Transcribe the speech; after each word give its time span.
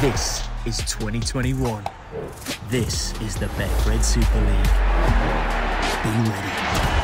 This 0.00 0.46
is 0.64 0.78
2021. 0.92 1.84
This 2.68 3.20
is 3.20 3.34
the 3.34 3.46
Betfred 3.46 4.04
Super 4.04 4.38
League. 4.38 4.64
Be 6.04 6.30
ready. 6.30 6.97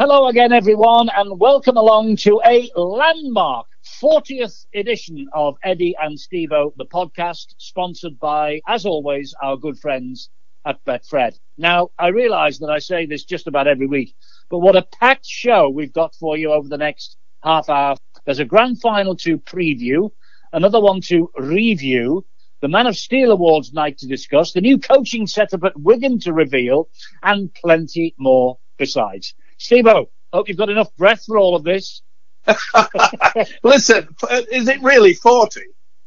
Hello 0.00 0.28
again, 0.28 0.52
everyone, 0.52 1.08
and 1.16 1.40
welcome 1.40 1.76
along 1.76 2.14
to 2.18 2.40
a 2.46 2.70
landmark 2.76 3.66
40th 4.00 4.64
edition 4.72 5.26
of 5.32 5.56
Eddie 5.64 5.96
and 6.00 6.16
Stevo, 6.16 6.70
the 6.76 6.86
podcast, 6.86 7.46
sponsored 7.58 8.16
by, 8.20 8.60
as 8.68 8.86
always, 8.86 9.34
our 9.42 9.56
good 9.56 9.76
friends 9.76 10.30
at 10.64 10.78
Betfred. 10.84 11.36
Now, 11.56 11.88
I 11.98 12.08
realise 12.10 12.60
that 12.60 12.70
I 12.70 12.78
say 12.78 13.06
this 13.06 13.24
just 13.24 13.48
about 13.48 13.66
every 13.66 13.88
week, 13.88 14.14
but 14.50 14.60
what 14.60 14.76
a 14.76 14.86
packed 15.00 15.26
show 15.26 15.68
we've 15.68 15.92
got 15.92 16.14
for 16.14 16.36
you 16.36 16.52
over 16.52 16.68
the 16.68 16.78
next 16.78 17.16
half 17.42 17.68
hour. 17.68 17.96
There's 18.24 18.38
a 18.38 18.44
grand 18.44 18.80
final 18.80 19.16
to 19.16 19.36
preview, 19.38 20.12
another 20.52 20.80
one 20.80 21.00
to 21.06 21.28
review, 21.36 22.24
the 22.60 22.68
Man 22.68 22.86
of 22.86 22.96
Steel 22.96 23.32
Awards 23.32 23.72
night 23.72 23.98
to 23.98 24.06
discuss, 24.06 24.52
the 24.52 24.60
new 24.60 24.78
coaching 24.78 25.26
setup 25.26 25.64
at 25.64 25.80
Wigan 25.80 26.20
to 26.20 26.32
reveal, 26.32 26.88
and 27.24 27.52
plenty 27.52 28.14
more 28.16 28.58
besides. 28.76 29.34
Stevo, 29.58 30.06
hope 30.32 30.48
you've 30.48 30.58
got 30.58 30.70
enough 30.70 30.94
breath 30.96 31.24
for 31.24 31.38
all 31.38 31.56
of 31.56 31.64
this. 31.64 32.02
Listen, 33.62 34.08
is 34.50 34.68
it 34.68 34.82
really 34.82 35.14
40? 35.14 35.60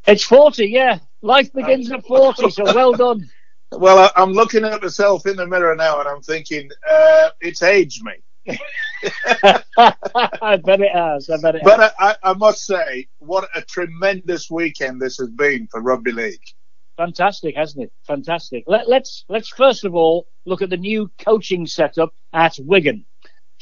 It's 0.07 0.23
40, 0.23 0.65
yeah. 0.65 0.99
Life 1.21 1.53
begins 1.53 1.91
at 1.91 2.05
40, 2.05 2.49
so 2.49 2.63
well 2.65 2.93
done. 2.93 3.29
Well, 3.73 4.11
I'm 4.17 4.33
looking 4.33 4.65
at 4.65 4.81
myself 4.81 5.25
in 5.25 5.37
the 5.37 5.47
mirror 5.47 5.77
now 5.77 6.01
and 6.01 6.09
I'm 6.09 6.21
thinking, 6.21 6.69
uh, 6.91 7.29
it's 7.39 7.63
aged 7.63 8.03
me. 8.03 8.11
I 9.77 10.57
bet 10.57 10.81
it 10.81 10.91
has. 10.91 11.29
I 11.29 11.37
bet 11.37 11.55
it 11.55 11.61
has. 11.61 11.63
But 11.63 11.79
I, 11.79 11.91
I, 11.97 12.15
I 12.21 12.33
must 12.33 12.65
say, 12.65 13.07
what 13.19 13.47
a 13.55 13.61
tremendous 13.61 14.51
weekend 14.51 15.01
this 15.01 15.19
has 15.19 15.29
been 15.29 15.69
for 15.71 15.79
rugby 15.79 16.11
league. 16.11 16.41
Fantastic, 16.97 17.55
hasn't 17.55 17.85
it? 17.85 17.93
Fantastic. 18.05 18.65
Let, 18.67 18.89
let's 18.89 19.23
let's 19.29 19.47
first 19.47 19.85
of 19.85 19.95
all 19.95 20.27
look 20.45 20.61
at 20.61 20.69
the 20.69 20.77
new 20.77 21.09
coaching 21.17 21.65
setup 21.65 22.13
at 22.33 22.57
Wigan. 22.59 23.05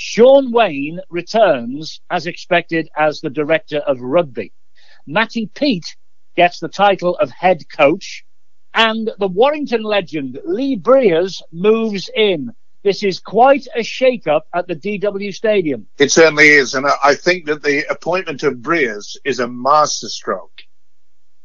Shaun 0.02 0.54
Wane 0.54 1.02
returns 1.10 2.00
as 2.10 2.26
expected 2.26 2.88
as 2.96 3.20
the 3.20 3.30
director 3.30 3.80
of 3.80 4.00
rugby. 4.00 4.54
Matty 5.06 5.48
Peet 5.48 5.84
gets 6.38 6.62
the 6.62 6.70
title 6.70 7.18
of 7.18 7.30
head 7.32 7.64
coach, 7.68 8.24
and 8.74 9.12
the 9.20 9.28
Warrington 9.28 9.84
legend 9.84 10.40
Lee 10.46 10.78
Briers 10.78 11.44
moves 11.52 12.10
in. 12.16 12.54
This 12.82 13.04
is 13.04 13.20
quite 13.20 13.68
a 13.76 13.84
shake-up 13.84 14.48
at 14.54 14.68
the 14.68 14.76
DW 14.78 15.34
Stadium. 15.34 15.86
It 15.98 16.14
certainly 16.14 16.48
is. 16.48 16.76
And 16.76 16.86
I, 17.04 17.16
think 17.16 17.48
that 17.48 17.62
the 17.62 17.84
appointment 17.92 18.44
of 18.44 18.62
Briers 18.62 19.18
is 19.26 19.42
a 19.42 19.50
masterstroke. 19.50 20.62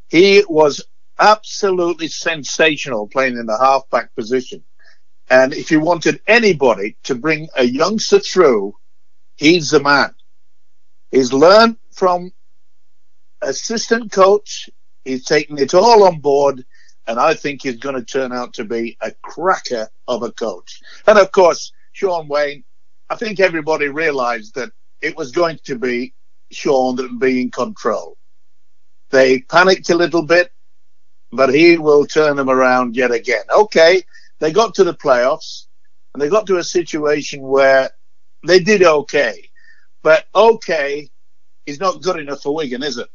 He 0.07 0.45
was 0.47 0.81
absolutely 1.19 2.07
sensational 2.07 3.09
playing 3.09 3.37
in 3.37 3.47
the 3.47 3.57
halfback 3.57 4.15
position. 4.15 4.63
And 5.29 5.53
if 5.53 5.71
you 5.71 5.79
wanted 5.79 6.21
anybody 6.27 6.97
to 7.03 7.15
bring 7.15 7.49
a 7.57 7.63
youngster 7.63 8.19
through, 8.19 8.75
he's 9.37 9.71
the 9.71 9.81
man. 9.81 10.13
He's 11.11 11.33
learned 11.33 11.77
from 11.91 12.31
assistant 13.41 14.11
coach. 14.11 14.69
He's 15.03 15.25
taken 15.25 15.57
it 15.57 15.73
all 15.73 16.03
on 16.03 16.19
board. 16.19 16.65
And 17.07 17.19
I 17.19 17.33
think 17.35 17.61
he's 17.63 17.77
going 17.77 17.95
to 17.95 18.03
turn 18.03 18.33
out 18.33 18.53
to 18.55 18.65
be 18.65 18.97
a 19.01 19.11
cracker 19.21 19.89
of 20.07 20.23
a 20.23 20.31
coach. 20.31 20.81
And 21.07 21.17
of 21.19 21.31
course, 21.31 21.71
Shaun 21.93 22.27
Wane, 22.27 22.63
I 23.09 23.15
think 23.15 23.39
everybody 23.39 23.87
realized 23.87 24.55
that 24.55 24.71
it 25.01 25.15
was 25.15 25.31
going 25.31 25.59
to 25.65 25.77
be 25.77 26.13
Shaun 26.51 26.95
that 26.95 27.03
would 27.03 27.19
be 27.19 27.41
in 27.41 27.51
control. 27.51 28.17
They 29.11 29.41
panicked 29.41 29.89
a 29.91 29.95
little 29.95 30.23
bit, 30.23 30.51
but 31.31 31.53
he 31.53 31.77
will 31.77 32.05
turn 32.05 32.37
them 32.37 32.49
around 32.49 32.95
yet 32.95 33.11
again. 33.11 33.43
Okay, 33.55 34.03
they 34.39 34.51
got 34.51 34.75
to 34.75 34.83
the 34.83 34.93
playoffs 34.93 35.65
and 36.13 36.21
they 36.21 36.29
got 36.29 36.47
to 36.47 36.57
a 36.57 36.63
situation 36.63 37.41
where 37.41 37.89
they 38.45 38.59
did 38.59 38.83
okay, 38.83 39.49
but 40.03 40.25
okay 40.33 41.09
is 41.65 41.79
not 41.79 42.01
good 42.01 42.19
enough 42.19 42.41
for 42.41 42.53
Wigan, 42.53 42.83
is 42.83 42.97
it? 42.97 43.07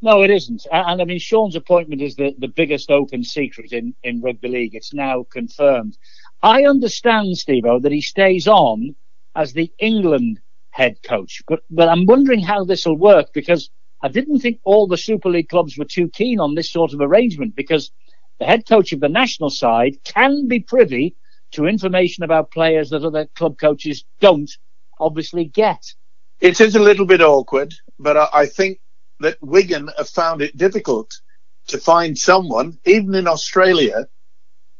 No, 0.00 0.22
it 0.22 0.30
isn't. 0.30 0.66
And, 0.70 1.00
I 1.00 1.04
mean, 1.04 1.18
Shaun's 1.18 1.56
appointment 1.56 2.02
is 2.02 2.14
the, 2.14 2.34
the 2.38 2.48
biggest 2.48 2.90
open 2.90 3.24
secret 3.24 3.72
in, 3.72 3.94
in 4.02 4.20
rugby 4.20 4.48
league. 4.48 4.74
It's 4.74 4.92
now 4.92 5.24
confirmed. 5.32 5.96
I 6.42 6.64
understand, 6.64 7.38
Steve 7.38 7.64
that 7.64 7.90
he 7.90 8.02
stays 8.02 8.46
on 8.46 8.94
as 9.34 9.52
the 9.54 9.72
England 9.78 10.40
head 10.70 10.98
coach, 11.02 11.42
but, 11.48 11.60
but 11.70 11.88
I'm 11.88 12.04
wondering 12.04 12.40
how 12.40 12.64
this 12.64 12.84
will 12.84 12.98
work 12.98 13.32
because 13.32 13.70
I 14.02 14.08
didn't 14.08 14.40
think 14.40 14.60
all 14.64 14.86
the 14.86 14.98
Super 14.98 15.30
League 15.30 15.48
clubs 15.48 15.78
were 15.78 15.86
too 15.86 16.10
keen 16.10 16.38
on 16.38 16.54
this 16.54 16.70
sort 16.70 16.92
of 16.92 17.00
arrangement 17.00 17.56
because 17.56 17.90
the 18.38 18.46
head 18.46 18.66
coach 18.66 18.92
of 18.92 19.00
the 19.00 19.08
national 19.08 19.50
side 19.50 19.96
can 20.04 20.48
be 20.48 20.60
privy 20.60 21.16
to 21.52 21.66
information 21.66 22.24
about 22.24 22.50
players 22.50 22.90
that 22.90 23.04
other 23.04 23.26
club 23.34 23.58
coaches 23.58 24.04
don't 24.20 24.50
obviously 24.98 25.44
get. 25.44 25.94
It 26.40 26.60
is 26.60 26.74
a 26.74 26.82
little 26.82 27.06
bit 27.06 27.20
awkward, 27.20 27.74
but 27.98 28.16
I, 28.34 28.46
think 28.46 28.80
that 29.20 29.38
Wigan 29.40 29.88
have 29.96 30.08
found 30.08 30.42
it 30.42 30.56
difficult 30.56 31.20
to 31.68 31.78
find 31.78 32.18
someone, 32.18 32.78
even 32.84 33.14
in 33.14 33.28
Australia, 33.28 34.08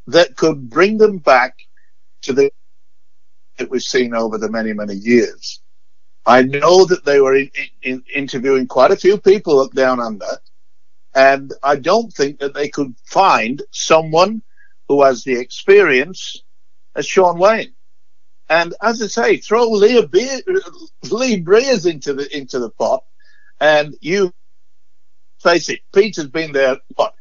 that 0.09 0.37
could 0.37 0.69
bring 0.69 0.99
them 0.99 1.19
back 1.19 1.57
to 2.23 2.33
the 2.33 2.51
that 3.57 3.71
we've 3.71 3.83
seen 3.83 4.15
over 4.15 4.37
the 4.37 4.51
many, 4.51 4.73
many 4.73 4.95
years. 4.95 5.61
I 6.27 6.43
know 6.43 6.85
that 6.87 7.05
they 7.05 7.21
were 7.21 7.37
in, 7.37 7.51
in, 7.83 8.03
interviewing 8.13 8.67
quite 8.67 8.91
a 8.91 8.97
few 8.97 9.17
people 9.17 9.61
up 9.61 9.73
down 9.73 10.01
under, 10.01 10.27
and 11.15 11.53
I 11.63 11.77
don't 11.77 12.13
think 12.13 12.41
that 12.41 12.55
they 12.55 12.69
could 12.69 12.95
find 13.05 13.63
someone 13.71 14.43
who 14.89 15.03
has 15.03 15.25
the 15.25 15.39
experience 15.39 16.43
as 16.95 17.07
Shaun 17.07 17.39
Wane. 17.39 17.75
And 18.49 18.75
as 18.83 19.03
I 19.03 19.07
say, 19.07 19.37
throw 19.39 19.69
Lee, 19.71 20.05
Be- 20.07 20.43
Lee 21.11 21.41
Briers 21.41 21.87
into 21.87 22.13
the 22.13 22.37
into 22.37 22.59
the 22.59 22.71
pot, 22.71 23.05
and 23.61 23.97
you 24.01 24.33
face 25.43 25.69
it. 25.69 25.81
Peter's 25.95 26.29
been 26.29 26.53
there 26.53 26.79
what 26.97 27.15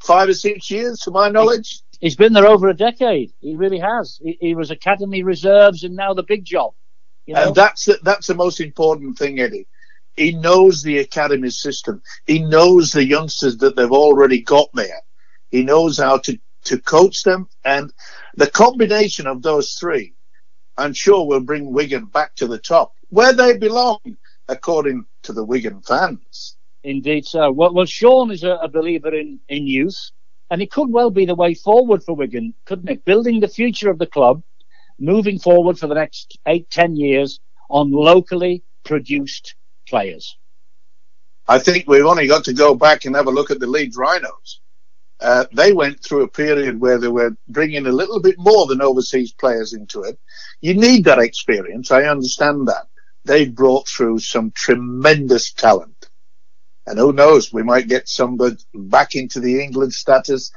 five 0.00 0.28
or 0.28 0.34
six 0.34 0.70
years, 0.70 1.00
to 1.00 1.10
my 1.10 1.28
knowledge. 1.28 1.82
He's 2.00 2.16
been 2.16 2.32
there 2.32 2.46
over 2.46 2.68
a 2.68 2.74
decade. 2.74 3.32
He 3.40 3.56
really 3.56 3.80
has. 3.80 4.20
He, 4.22 4.38
he 4.40 4.54
was 4.54 4.70
academy 4.70 5.22
reserves 5.22 5.82
and 5.82 5.96
now 5.96 6.14
the 6.14 6.22
big 6.22 6.44
job. 6.44 6.72
You 7.26 7.34
know? 7.34 7.48
And 7.48 7.54
that's 7.54 7.86
the, 7.86 7.98
that's 8.02 8.28
the 8.28 8.34
most 8.34 8.60
important 8.60 9.18
thing, 9.18 9.40
Eddie. 9.40 9.66
He 10.18 10.32
knows 10.32 10.82
the 10.82 10.98
academy 10.98 11.50
system. 11.50 12.02
He 12.26 12.40
knows 12.40 12.90
the 12.90 13.06
youngsters 13.06 13.56
that 13.58 13.76
they've 13.76 13.92
already 13.92 14.42
got 14.42 14.68
there. 14.74 15.02
He 15.50 15.62
knows 15.62 15.98
how 15.98 16.18
to, 16.18 16.36
to 16.64 16.78
coach 16.78 17.22
them. 17.22 17.48
And 17.64 17.92
the 18.36 18.50
combination 18.50 19.28
of 19.28 19.42
those 19.42 19.74
three, 19.74 20.14
I'm 20.76 20.92
sure 20.92 21.24
will 21.24 21.40
bring 21.40 21.72
Wigan 21.72 22.06
back 22.06 22.34
to 22.36 22.48
the 22.48 22.58
top 22.58 22.94
where 23.10 23.32
they 23.32 23.56
belong, 23.56 23.98
according 24.48 25.04
to 25.22 25.32
the 25.32 25.44
Wigan 25.44 25.82
fans. 25.82 26.56
Indeed 26.82 27.24
so. 27.24 27.52
Well, 27.52 27.72
well 27.72 27.86
Sean 27.86 28.32
is 28.32 28.42
a, 28.42 28.52
a 28.62 28.68
believer 28.68 29.14
in, 29.14 29.38
in 29.48 29.68
youth, 29.68 30.10
and 30.50 30.60
it 30.60 30.72
could 30.72 30.90
well 30.90 31.10
be 31.10 31.26
the 31.26 31.34
way 31.34 31.54
forward 31.54 32.02
for 32.02 32.14
Wigan, 32.14 32.54
couldn't 32.64 32.90
it? 32.90 33.04
Building 33.04 33.38
the 33.38 33.48
future 33.48 33.88
of 33.88 33.98
the 33.98 34.06
club, 34.06 34.42
moving 34.98 35.38
forward 35.38 35.78
for 35.78 35.86
the 35.86 35.94
next 35.94 36.38
eight, 36.46 36.68
ten 36.70 36.96
years 36.96 37.38
on 37.70 37.92
locally 37.92 38.64
produced 38.84 39.54
players. 39.88 40.38
I 41.48 41.58
think 41.58 41.86
we've 41.88 42.06
only 42.06 42.26
got 42.28 42.44
to 42.46 42.54
go 42.54 42.74
back 42.74 43.04
and 43.04 43.16
have 43.16 43.26
a 43.26 43.30
look 43.32 43.50
at 43.50 43.60
the 43.60 43.66
Leeds 43.66 43.96
Rhinos. 43.96 44.60
Uh, 45.20 45.46
they 45.52 45.72
went 45.72 46.02
through 46.04 46.24
a 46.24 46.28
period 46.28 46.80
where 46.80 46.98
they 46.98 47.08
were 47.08 47.36
bringing 47.48 47.86
a 47.86 47.92
little 47.92 48.20
bit 48.20 48.36
more 48.38 48.66
than 48.66 48.82
overseas 48.82 49.32
players 49.32 49.72
into 49.74 50.02
it. 50.02 50.18
You 50.60 50.74
need 50.74 51.04
that 51.06 51.18
experience. 51.20 51.90
I 51.90 52.04
understand 52.04 52.68
that. 52.68 52.86
they've 53.24 53.54
brought 53.54 53.88
through 53.88 54.20
some 54.20 54.52
tremendous 54.52 55.52
talent. 55.52 56.10
And 56.86 56.98
who 56.98 57.12
knows, 57.12 57.52
we 57.52 57.62
might 57.62 57.88
get 57.88 58.08
somebody 58.08 58.56
back 58.74 59.14
into 59.16 59.40
the 59.40 59.62
England 59.62 59.94
status. 59.94 60.52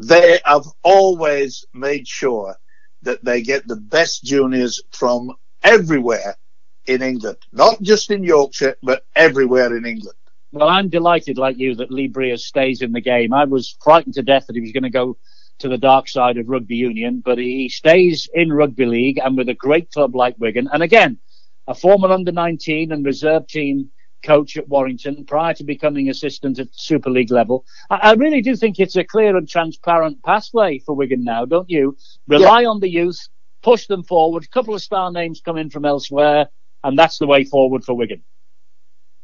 They 0.00 0.40
have 0.44 0.66
always 0.84 1.66
made 1.74 2.08
sure 2.08 2.56
that 3.02 3.24
they 3.24 3.42
get 3.42 3.66
the 3.68 3.76
best 3.76 4.24
juniors 4.24 4.82
from 4.92 5.32
everywhere 5.62 6.36
in 6.86 7.02
England, 7.02 7.38
not 7.52 7.80
just 7.82 8.10
in 8.10 8.24
Yorkshire, 8.24 8.76
but 8.82 9.04
everywhere 9.16 9.76
in 9.76 9.86
England. 9.86 10.16
Well, 10.52 10.68
I'm 10.68 10.88
delighted, 10.88 11.36
like 11.36 11.58
you, 11.58 11.74
that 11.76 11.90
Lee 11.90 12.08
Briers 12.08 12.46
stays 12.46 12.80
in 12.80 12.92
the 12.92 13.00
game. 13.00 13.32
I 13.32 13.44
was 13.44 13.76
frightened 13.82 14.14
to 14.14 14.22
death 14.22 14.46
that 14.46 14.54
he 14.54 14.62
was 14.62 14.72
going 14.72 14.84
to 14.84 14.90
go 14.90 15.16
to 15.58 15.68
the 15.68 15.78
dark 15.78 16.08
side 16.08 16.36
of 16.36 16.48
rugby 16.48 16.76
union, 16.76 17.22
but 17.24 17.38
he 17.38 17.68
stays 17.68 18.28
in 18.32 18.52
rugby 18.52 18.86
league 18.86 19.18
and 19.18 19.36
with 19.36 19.48
a 19.48 19.54
great 19.54 19.90
club 19.90 20.14
like 20.14 20.36
Wigan. 20.38 20.68
And 20.72 20.82
again, 20.82 21.18
a 21.66 21.74
former 21.74 22.10
under 22.12 22.32
19 22.32 22.92
and 22.92 23.04
reserve 23.04 23.46
team 23.46 23.90
coach 24.22 24.56
at 24.56 24.68
Warrington 24.68 25.24
prior 25.26 25.54
to 25.54 25.64
becoming 25.64 26.08
assistant 26.08 26.58
at 26.58 26.68
Super 26.72 27.10
League 27.10 27.30
level. 27.30 27.64
I, 27.90 27.96
I 27.96 28.12
really 28.14 28.40
do 28.40 28.56
think 28.56 28.78
it's 28.78 28.96
a 28.96 29.04
clear 29.04 29.36
and 29.36 29.48
transparent 29.48 30.22
pathway 30.22 30.78
for 30.78 30.94
Wigan 30.94 31.24
now, 31.24 31.44
don't 31.44 31.70
you? 31.70 31.96
Rely 32.26 32.62
yeah. 32.62 32.68
on 32.68 32.80
the 32.80 32.88
youth, 32.88 33.28
push 33.62 33.86
them 33.86 34.02
forward. 34.02 34.44
A 34.44 34.48
couple 34.48 34.74
of 34.74 34.82
star 34.82 35.10
names 35.12 35.40
come 35.44 35.56
in 35.56 35.70
from 35.70 35.84
elsewhere, 35.84 36.48
and 36.84 36.98
that's 36.98 37.18
the 37.18 37.26
way 37.26 37.44
forward 37.44 37.84
for 37.84 37.94
Wigan. 37.94 38.22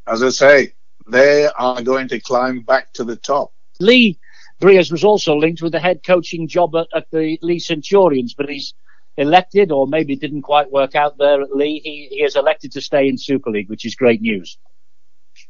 As 0.06 0.22
I 0.22 0.30
say, 0.30 0.72
they 1.08 1.46
are 1.46 1.82
going 1.82 2.08
to 2.08 2.18
climb 2.18 2.62
back 2.62 2.92
to 2.94 3.04
the 3.04 3.16
top. 3.16 3.52
Lee 3.78 4.18
Briers 4.60 4.90
was 4.90 5.04
also 5.04 5.36
linked 5.36 5.62
with 5.62 5.72
the 5.72 5.80
head 5.80 6.02
coaching 6.04 6.48
job 6.48 6.74
at, 6.74 6.88
at 6.94 7.06
the 7.10 7.38
Leigh 7.42 7.58
Centurions, 7.58 8.34
but 8.34 8.48
he's 8.48 8.74
elected, 9.16 9.70
or 9.70 9.86
maybe 9.86 10.16
didn't 10.16 10.42
quite 10.42 10.70
work 10.70 10.94
out 10.94 11.16
there 11.18 11.40
at 11.42 11.54
Leigh. 11.54 11.80
He, 11.82 12.08
he 12.10 12.22
is 12.22 12.36
elected 12.36 12.72
to 12.72 12.80
stay 12.80 13.08
in 13.08 13.16
Super 13.16 13.50
League, 13.50 13.70
which 13.70 13.84
is 13.84 13.94
great 13.94 14.20
news. 14.20 14.58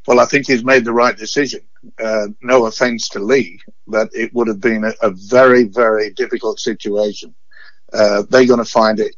Well, 0.06 0.20
I 0.20 0.26
think 0.26 0.46
he's 0.46 0.64
made 0.64 0.84
the 0.84 0.92
right 0.92 1.16
decision. 1.16 1.62
Uh, 1.98 2.28
no 2.42 2.66
offence 2.66 3.08
to 3.10 3.18
Leigh, 3.18 3.60
but 3.86 4.10
it 4.12 4.32
would 4.34 4.48
have 4.48 4.60
been 4.60 4.84
a, 4.84 4.92
a 5.02 5.10
very, 5.10 5.64
very 5.64 6.10
difficult 6.10 6.60
situation. 6.60 7.34
Uh, 7.92 8.22
they're 8.30 8.46
going 8.46 8.58
to 8.58 8.64
find 8.64 9.00
it 9.00 9.16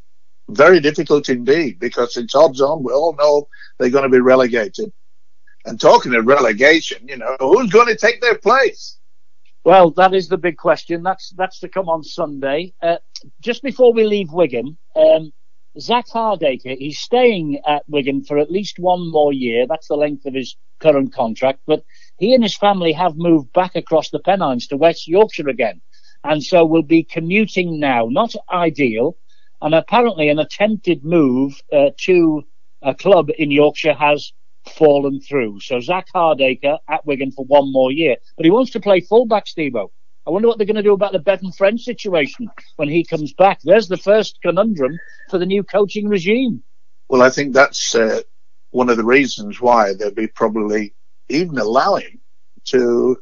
very 0.49 0.79
difficult 0.79 1.29
indeed 1.29 1.79
because 1.79 2.17
it's 2.17 2.35
odds 2.35 2.61
on. 2.61 2.83
We 2.83 2.91
all 2.91 3.15
know 3.15 3.47
they're 3.79 3.89
going 3.89 4.03
to 4.03 4.09
be 4.09 4.19
relegated. 4.19 4.91
And 5.65 5.79
talking 5.79 6.13
of 6.13 6.25
relegation, 6.25 7.07
you 7.07 7.17
know, 7.17 7.37
who's 7.39 7.71
going 7.71 7.87
to 7.87 7.95
take 7.95 8.19
their 8.21 8.37
place? 8.37 8.99
Well, 9.63 9.91
that 9.91 10.13
is 10.13 10.27
the 10.27 10.37
big 10.37 10.57
question. 10.57 11.03
That's 11.03 11.29
that's 11.37 11.59
to 11.59 11.69
come 11.69 11.87
on 11.87 12.03
Sunday. 12.03 12.73
Uh, 12.81 12.97
just 13.39 13.63
before 13.63 13.93
we 13.93 14.03
leave 14.03 14.33
Wigan, 14.33 14.77
um, 14.95 15.31
Zak 15.79 16.07
Hardaker, 16.07 16.77
he's 16.77 16.99
staying 16.99 17.61
at 17.65 17.83
Wigan 17.87 18.25
for 18.25 18.37
at 18.37 18.51
least 18.51 18.77
one 18.77 19.09
more 19.09 19.31
year. 19.31 19.65
That's 19.65 19.87
the 19.87 19.95
length 19.95 20.25
of 20.25 20.33
his 20.33 20.57
current 20.79 21.13
contract. 21.13 21.61
But 21.65 21.85
he 22.17 22.33
and 22.33 22.43
his 22.43 22.57
family 22.57 22.91
have 22.91 23.15
moved 23.15 23.53
back 23.53 23.77
across 23.77 24.09
the 24.09 24.19
Pennines 24.19 24.67
to 24.67 24.75
West 24.75 25.07
Yorkshire 25.07 25.47
again, 25.47 25.79
and 26.25 26.43
so 26.43 26.65
will 26.65 26.83
be 26.83 27.03
commuting 27.03 27.79
now. 27.79 28.07
Not 28.09 28.35
ideal, 28.51 29.15
and 29.63 29.73
apparently 29.73 30.27
an 30.29 30.39
attempted 30.39 31.03
move 31.05 31.59
uh, 31.71 31.89
to 31.97 32.43
a 32.81 32.93
club 32.93 33.29
in 33.37 33.49
Yorkshire 33.49 33.93
has 33.93 34.33
fallen 34.75 35.21
through. 35.21 35.61
So 35.61 35.79
Zak 35.79 36.07
Hardaker 36.13 36.79
at 36.89 37.05
Wigan 37.05 37.31
for 37.31 37.45
one 37.45 37.71
more 37.71 37.91
year. 37.91 38.17
But 38.35 38.45
he 38.45 38.51
wants 38.51 38.71
to 38.71 38.81
play 38.81 38.99
fullback, 38.99 39.45
Stevo. 39.45 39.89
I 40.27 40.29
wonder 40.29 40.47
what 40.47 40.57
they're 40.57 40.67
going 40.67 40.75
to 40.75 40.83
do 40.83 40.93
about 40.93 41.13
the 41.13 41.19
Bevan 41.19 41.51
French 41.53 41.81
situation 41.81 42.49
when 42.75 42.89
he 42.89 43.05
comes 43.05 43.33
back. 43.33 43.61
There's 43.63 43.87
the 43.87 43.97
first 43.97 44.39
conundrum 44.41 44.99
for 45.29 45.37
the 45.37 45.45
new 45.45 45.63
coaching 45.63 46.07
regime. 46.07 46.61
Well, 47.07 47.21
I 47.21 47.29
think 47.29 47.53
that's 47.53 47.95
uh, 47.95 48.21
one 48.71 48.89
of 48.89 48.97
the 48.97 49.05
reasons 49.05 49.61
why 49.61 49.93
they'll 49.93 50.11
be 50.11 50.27
probably 50.27 50.93
even 51.29 51.57
allowing 51.57 52.19
to 52.65 53.17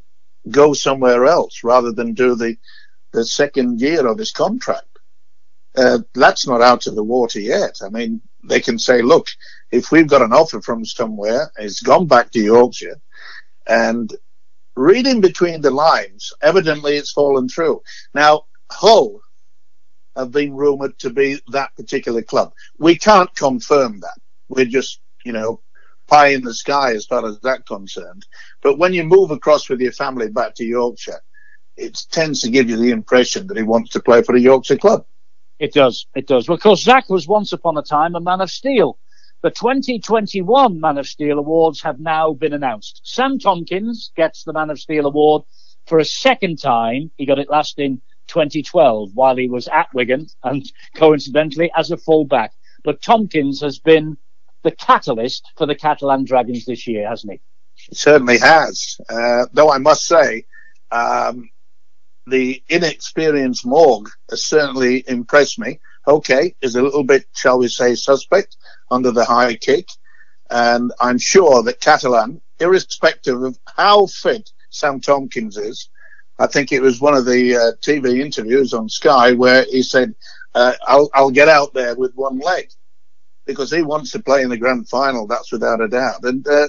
go 0.50 0.74
somewhere 0.74 1.26
else 1.26 1.64
rather 1.64 1.92
than 1.92 2.14
do 2.14 2.36
the 2.36 2.58
the 3.14 3.26
second 3.26 3.82
year 3.82 4.08
of 4.08 4.18
his 4.18 4.32
contract. 4.32 4.91
Uh, 5.76 6.00
that's 6.14 6.48
not 6.48 6.62
out 6.62 6.88
of 6.88 6.96
the 6.96 7.04
water 7.04 7.40
yet. 7.40 7.80
I 7.82 7.90
mean, 7.90 8.22
they 8.44 8.60
can 8.60 8.78
say, 8.78 9.02
look, 9.02 9.28
if 9.72 9.92
we've 9.92 10.08
got 10.08 10.22
an 10.22 10.34
offer 10.34 10.62
from 10.62 10.84
somewhere, 10.84 11.52
it's 11.58 11.82
gone 11.82 12.08
back 12.08 12.32
to 12.32 12.40
Yorkshire, 12.40 13.00
and 13.68 14.14
reading 14.76 15.22
between 15.22 15.62
the 15.62 15.72
lines, 15.72 16.34
evidently 16.42 16.98
it's 16.98 17.12
fallen 17.12 17.48
through. 17.48 17.82
Now, 18.14 18.46
Hull 18.70 19.22
have 20.16 20.32
been 20.32 20.54
rumoured 20.54 20.98
to 21.00 21.10
be 21.10 21.40
that 21.50 21.76
particular 21.76 22.22
club. 22.22 22.54
We 22.78 22.98
can't 22.98 23.34
confirm 23.36 24.02
that. 24.02 24.18
We're 24.50 24.66
just, 24.66 25.00
you 25.24 25.32
know, 25.32 25.62
pie 26.08 26.30
in 26.30 26.44
the 26.44 26.54
sky 26.54 26.94
as 26.94 27.06
far 27.06 27.26
as 27.26 27.40
that 27.42 27.66
concerned. 27.66 28.26
But 28.62 28.78
when 28.78 28.94
you 28.94 29.04
move 29.04 29.32
across 29.32 29.70
with 29.70 29.80
your 29.80 29.94
family 29.94 30.30
back 30.30 30.56
to 30.56 30.66
Yorkshire, 30.66 31.22
it 31.78 31.98
tends 32.12 32.42
to 32.42 32.50
give 32.50 32.70
you 32.70 32.76
the 32.78 32.92
impression 32.92 33.48
that 33.48 33.58
he 33.58 33.64
wants 33.64 33.92
to 33.92 34.02
play 34.02 34.22
for 34.22 34.36
a 34.36 34.40
Yorkshire 34.40 34.78
club. 34.78 35.06
It 35.62 35.74
does. 35.74 36.08
It 36.16 36.26
does. 36.26 36.48
Course, 36.48 36.82
Zak 36.82 37.08
was 37.08 37.28
once 37.28 37.54
upon 37.54 37.78
a 37.78 37.84
time 37.84 38.16
a 38.16 38.20
man 38.20 38.42
of 38.42 38.50
steel. 38.50 38.98
The 39.44 39.52
2021 39.52 40.80
Man 40.80 40.98
of 40.98 41.08
Steel 41.08 41.38
awards 41.38 41.82
have 41.84 42.00
now 42.00 42.34
been 42.34 42.54
announced. 42.54 43.02
Sam 43.04 43.38
Tomkins 43.38 44.12
gets 44.16 44.44
the 44.44 44.54
Man 44.54 44.72
of 44.72 44.80
Steel 44.80 45.06
award 45.06 45.44
for 45.86 46.00
a 46.00 46.06
second 46.06 46.60
time. 46.60 47.12
He 47.18 47.28
got 47.28 47.38
it 47.38 47.50
last 47.50 47.78
in 47.78 48.02
2012 48.28 49.12
while 49.14 49.36
he 49.36 49.48
was 49.48 49.68
at 49.68 49.94
Wigan 49.94 50.26
and 50.44 50.66
coincidentally 50.96 51.72
as 51.76 51.92
a 51.92 51.98
fullback. 51.98 52.54
But 52.84 53.04
Tomkins 53.04 53.62
has 53.62 53.78
been 53.78 54.18
the 54.64 54.72
catalyst 54.72 55.48
for 55.58 55.68
the 55.68 55.76
Catalan 55.76 56.26
Dragons 56.26 56.66
this 56.66 56.88
year, 56.88 57.08
hasn't 57.08 57.34
he? 57.34 57.42
He 57.76 57.94
certainly 57.94 58.40
has. 58.40 59.00
Uh, 59.08 59.46
though 59.54 59.72
I 59.72 59.78
must 59.78 60.06
say, 60.06 60.46
um, 60.92 61.52
the 62.28 62.62
inexperienced 62.70 63.66
Mourgue 63.66 64.10
has 64.30 64.46
certainly 64.46 65.04
impressed 65.08 65.60
me. 65.60 65.80
Okay, 66.08 66.56
is 66.62 66.76
a 66.76 66.82
little 66.82 67.04
bit, 67.04 67.26
shall 67.36 67.60
we 67.60 67.68
say, 67.68 67.96
suspect 67.96 68.58
under 68.90 69.12
the 69.12 69.26
high 69.26 69.56
kick. 69.56 69.88
And 70.50 70.92
I'm 71.00 71.18
sure 71.18 71.64
that 71.64 71.80
Catalan, 71.80 72.42
irrespective 72.60 73.42
of 73.42 73.58
how 73.76 74.08
fit 74.08 74.50
Sam 74.70 75.00
Tomkins 75.00 75.58
is, 75.58 75.90
I 76.40 76.48
think 76.48 76.72
it 76.72 76.82
was 76.82 77.00
one 77.00 77.14
of 77.16 77.26
the 77.26 77.56
uh, 77.56 77.72
TV 77.82 78.20
interviews 78.20 78.74
on 78.74 78.90
Sky 78.90 79.34
where 79.34 79.66
he 79.70 79.84
said, 79.84 80.16
uh, 80.56 80.74
I'll, 80.88 81.10
I'll 81.14 81.32
get 81.32 81.48
out 81.48 81.74
there 81.74 81.96
with 81.96 82.14
one 82.16 82.40
leg 82.40 82.72
because 83.46 83.72
he 83.72 83.84
wants 83.84 84.12
to 84.12 84.20
play 84.20 84.42
in 84.42 84.50
the 84.50 84.58
grand 84.58 84.90
final. 84.90 85.28
That's 85.28 85.52
without 85.52 85.82
a 85.82 85.88
doubt. 85.88 86.24
And 86.24 86.46
uh, 86.48 86.68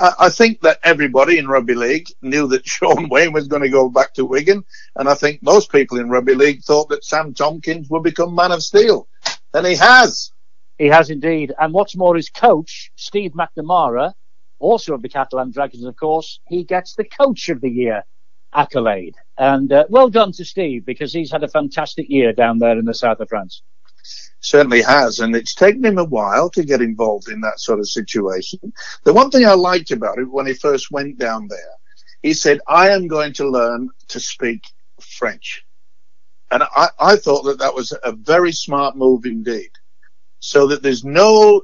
I 0.00 0.30
think 0.30 0.62
that 0.62 0.78
everybody 0.82 1.36
in 1.36 1.46
rugby 1.46 1.74
league 1.74 2.08
knew 2.22 2.46
that 2.48 2.66
Shaun 2.66 3.08
Wane 3.10 3.32
was 3.32 3.48
going 3.48 3.62
to 3.62 3.68
go 3.68 3.90
back 3.90 4.14
to 4.14 4.24
Wigan, 4.24 4.64
and 4.96 5.08
I 5.08 5.14
think 5.14 5.42
most 5.42 5.70
people 5.70 5.98
in 5.98 6.08
rugby 6.08 6.34
league 6.34 6.62
thought 6.62 6.88
that 6.88 7.04
Sam 7.04 7.34
Tomkins 7.34 7.90
would 7.90 8.02
become 8.02 8.34
man 8.34 8.52
of 8.52 8.62
steel, 8.62 9.08
and 9.52 9.66
he 9.66 9.76
has. 9.76 10.32
He 10.78 10.86
has 10.86 11.10
indeed, 11.10 11.52
and 11.58 11.74
what's 11.74 11.96
more, 11.96 12.16
his 12.16 12.30
coach 12.30 12.90
Steve 12.96 13.32
McNamara, 13.32 14.14
also 14.58 14.94
of 14.94 15.02
the 15.02 15.08
Catalan 15.10 15.50
Dragons, 15.50 15.84
of 15.84 15.96
course, 15.96 16.40
he 16.48 16.64
gets 16.64 16.94
the 16.94 17.04
Coach 17.04 17.50
of 17.50 17.60
the 17.60 17.70
Year 17.70 18.04
accolade, 18.54 19.16
and 19.36 19.70
uh, 19.70 19.84
well 19.90 20.08
done 20.08 20.32
to 20.32 20.44
Steve 20.44 20.86
because 20.86 21.12
he's 21.12 21.30
had 21.30 21.44
a 21.44 21.48
fantastic 21.48 22.06
year 22.08 22.32
down 22.32 22.58
there 22.58 22.78
in 22.78 22.86
the 22.86 22.94
south 22.94 23.20
of 23.20 23.28
France 23.28 23.62
certainly 24.40 24.82
has, 24.82 25.20
and 25.20 25.36
it's 25.36 25.54
taken 25.54 25.84
him 25.84 25.98
a 25.98 26.04
while 26.04 26.50
to 26.50 26.64
get 26.64 26.80
involved 26.80 27.28
in 27.28 27.40
that 27.42 27.60
sort 27.60 27.78
of 27.78 27.88
situation. 27.88 28.58
The 29.04 29.12
one 29.12 29.30
thing 29.30 29.46
I 29.46 29.52
liked 29.52 29.90
about 29.90 30.18
it 30.18 30.30
when 30.30 30.46
he 30.46 30.54
first 30.54 30.90
went 30.90 31.18
down 31.18 31.48
there, 31.48 31.58
he 32.22 32.34
said, 32.34 32.60
I 32.66 32.90
am 32.90 33.06
going 33.06 33.32
to 33.34 33.48
learn 33.48 33.90
to 34.08 34.20
speak 34.20 34.62
French. 35.00 35.64
And 36.50 36.62
I, 36.62 36.88
I 36.98 37.16
thought 37.16 37.42
that 37.44 37.58
that 37.60 37.74
was 37.74 37.96
a 38.02 38.12
very 38.12 38.52
smart 38.52 38.96
move 38.96 39.24
indeed. 39.24 39.70
So 40.40 40.68
that 40.68 40.82
there's 40.82 41.04
no 41.04 41.62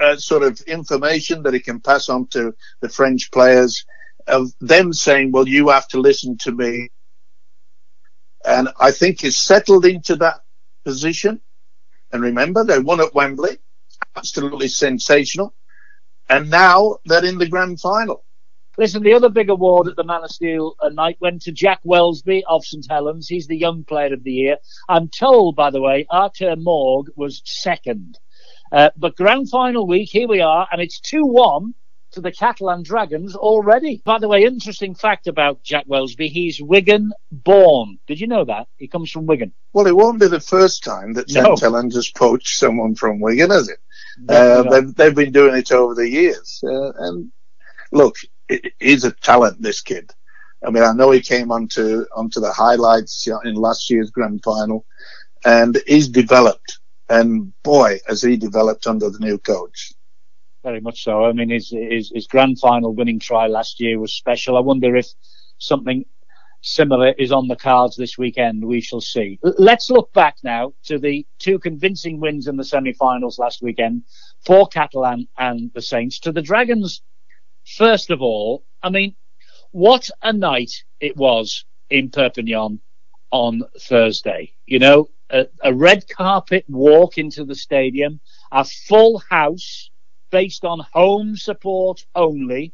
uh, 0.00 0.16
sort 0.16 0.42
of 0.42 0.60
information 0.62 1.42
that 1.42 1.54
he 1.54 1.60
can 1.60 1.80
pass 1.80 2.08
on 2.08 2.26
to 2.28 2.54
the 2.80 2.88
French 2.88 3.30
players 3.30 3.84
of 4.26 4.50
them 4.60 4.92
saying, 4.92 5.32
well, 5.32 5.46
you 5.46 5.68
have 5.68 5.86
to 5.88 6.00
listen 6.00 6.38
to 6.38 6.52
me. 6.52 6.90
And 8.44 8.70
I 8.80 8.90
think 8.90 9.20
he's 9.20 9.38
settled 9.38 9.84
into 9.84 10.16
that 10.16 10.40
position. 10.84 11.40
And 12.12 12.22
remember, 12.22 12.64
they 12.64 12.78
won 12.78 13.00
at 13.00 13.14
Wembley. 13.14 13.58
Absolutely 14.16 14.68
sensational. 14.68 15.54
And 16.28 16.50
now 16.50 16.98
they're 17.04 17.24
in 17.24 17.38
the 17.38 17.48
grand 17.48 17.80
final. 17.80 18.24
Listen, 18.78 19.02
the 19.02 19.12
other 19.12 19.28
big 19.28 19.50
award 19.50 19.88
at 19.88 19.96
the 19.96 20.04
Man 20.04 20.24
of 20.24 20.30
Steel 20.30 20.74
night 20.92 21.16
went 21.20 21.42
to 21.42 21.52
Jack 21.52 21.80
Welsby 21.84 22.42
of 22.48 22.64
St 22.64 22.86
Helens. 22.88 23.28
He's 23.28 23.46
the 23.46 23.56
young 23.56 23.84
player 23.84 24.14
of 24.14 24.22
the 24.24 24.32
year. 24.32 24.56
I'm 24.88 25.08
told, 25.08 25.56
by 25.56 25.70
the 25.70 25.80
way, 25.80 26.06
Arthur 26.08 26.56
Mourgue 26.56 27.08
was 27.16 27.42
second. 27.44 28.18
Uh, 28.72 28.90
but 28.96 29.16
grand 29.16 29.50
final 29.50 29.86
week, 29.86 30.08
here 30.10 30.28
we 30.28 30.40
are, 30.40 30.68
and 30.70 30.80
it's 30.80 31.00
2-1 31.00 31.74
to 32.12 32.20
the 32.20 32.32
Catalan 32.32 32.82
Dragons 32.82 33.34
already. 33.36 34.02
By 34.04 34.18
the 34.18 34.28
way, 34.28 34.44
interesting 34.44 34.94
fact 34.94 35.26
about 35.26 35.62
Jack 35.62 35.86
Welsby, 35.86 36.28
he's 36.28 36.60
Wigan 36.60 37.12
born. 37.30 37.98
Did 38.06 38.20
you 38.20 38.26
know 38.26 38.44
that? 38.44 38.68
He 38.76 38.88
comes 38.88 39.10
from 39.10 39.26
Wigan. 39.26 39.52
Well, 39.72 39.86
it 39.86 39.96
won't 39.96 40.20
be 40.20 40.28
the 40.28 40.40
first 40.40 40.82
time 40.82 41.12
that 41.14 41.30
no. 41.30 41.56
Helens 41.56 41.94
has 41.94 42.10
poached 42.10 42.58
someone 42.58 42.94
from 42.94 43.20
Wigan, 43.20 43.50
is 43.52 43.68
it? 43.68 43.78
Uh, 44.28 44.62
they've, 44.64 44.94
they've 44.94 45.14
been 45.14 45.32
doing 45.32 45.56
it 45.56 45.72
over 45.72 45.94
the 45.94 46.08
years. 46.08 46.60
Uh, 46.64 46.92
and 46.98 47.32
look, 47.92 48.16
he's 48.78 49.04
a 49.04 49.12
talent, 49.12 49.62
this 49.62 49.80
kid. 49.80 50.10
I 50.64 50.70
mean, 50.70 50.82
I 50.82 50.92
know 50.92 51.10
he 51.10 51.20
came 51.20 51.50
onto 51.50 52.04
onto 52.14 52.40
the 52.40 52.52
highlights 52.52 53.26
in 53.44 53.54
last 53.54 53.88
year's 53.88 54.10
grand 54.10 54.42
final, 54.42 54.84
and 55.44 55.80
he's 55.86 56.08
developed. 56.08 56.78
And 57.08 57.52
boy, 57.62 58.00
has 58.06 58.22
he 58.22 58.36
developed 58.36 58.86
under 58.86 59.08
the 59.08 59.18
new 59.18 59.38
coach. 59.38 59.92
Very 60.62 60.80
much 60.80 61.04
so. 61.04 61.24
I 61.24 61.32
mean, 61.32 61.50
his 61.50 61.70
his, 61.70 62.10
his 62.14 62.26
grand 62.26 62.58
final 62.58 62.94
winning 62.94 63.18
try 63.18 63.46
last 63.46 63.80
year 63.80 63.98
was 63.98 64.12
special. 64.12 64.56
I 64.56 64.60
wonder 64.60 64.94
if 64.96 65.06
something 65.58 66.04
similar 66.62 67.12
is 67.12 67.32
on 67.32 67.48
the 67.48 67.56
cards 67.56 67.96
this 67.96 68.18
weekend. 68.18 68.64
We 68.64 68.82
shall 68.82 69.00
see. 69.00 69.38
Let's 69.42 69.88
look 69.90 70.12
back 70.12 70.36
now 70.42 70.74
to 70.84 70.98
the 70.98 71.26
two 71.38 71.58
convincing 71.58 72.20
wins 72.20 72.46
in 72.46 72.56
the 72.56 72.64
semi-finals 72.64 73.38
last 73.38 73.62
weekend 73.62 74.02
for 74.44 74.66
Catalan 74.68 75.28
and 75.38 75.70
the 75.74 75.80
Saints. 75.80 76.18
To 76.20 76.32
the 76.32 76.42
Dragons, 76.42 77.02
first 77.64 78.10
of 78.10 78.20
all, 78.20 78.64
I 78.82 78.90
mean, 78.90 79.14
what 79.70 80.10
a 80.22 80.32
night 80.32 80.84
it 81.00 81.16
was 81.16 81.64
in 81.88 82.10
Perpignan 82.10 82.80
on 83.30 83.62
Thursday. 83.80 84.52
You 84.66 84.80
know, 84.80 85.08
a, 85.30 85.46
a 85.62 85.72
red 85.72 86.06
carpet 86.08 86.64
walk 86.68 87.16
into 87.16 87.44
the 87.44 87.54
stadium, 87.54 88.20
a 88.52 88.64
full 88.64 89.22
house 89.30 89.89
based 90.30 90.64
on 90.64 90.84
home 90.92 91.36
support 91.36 92.04
only. 92.14 92.72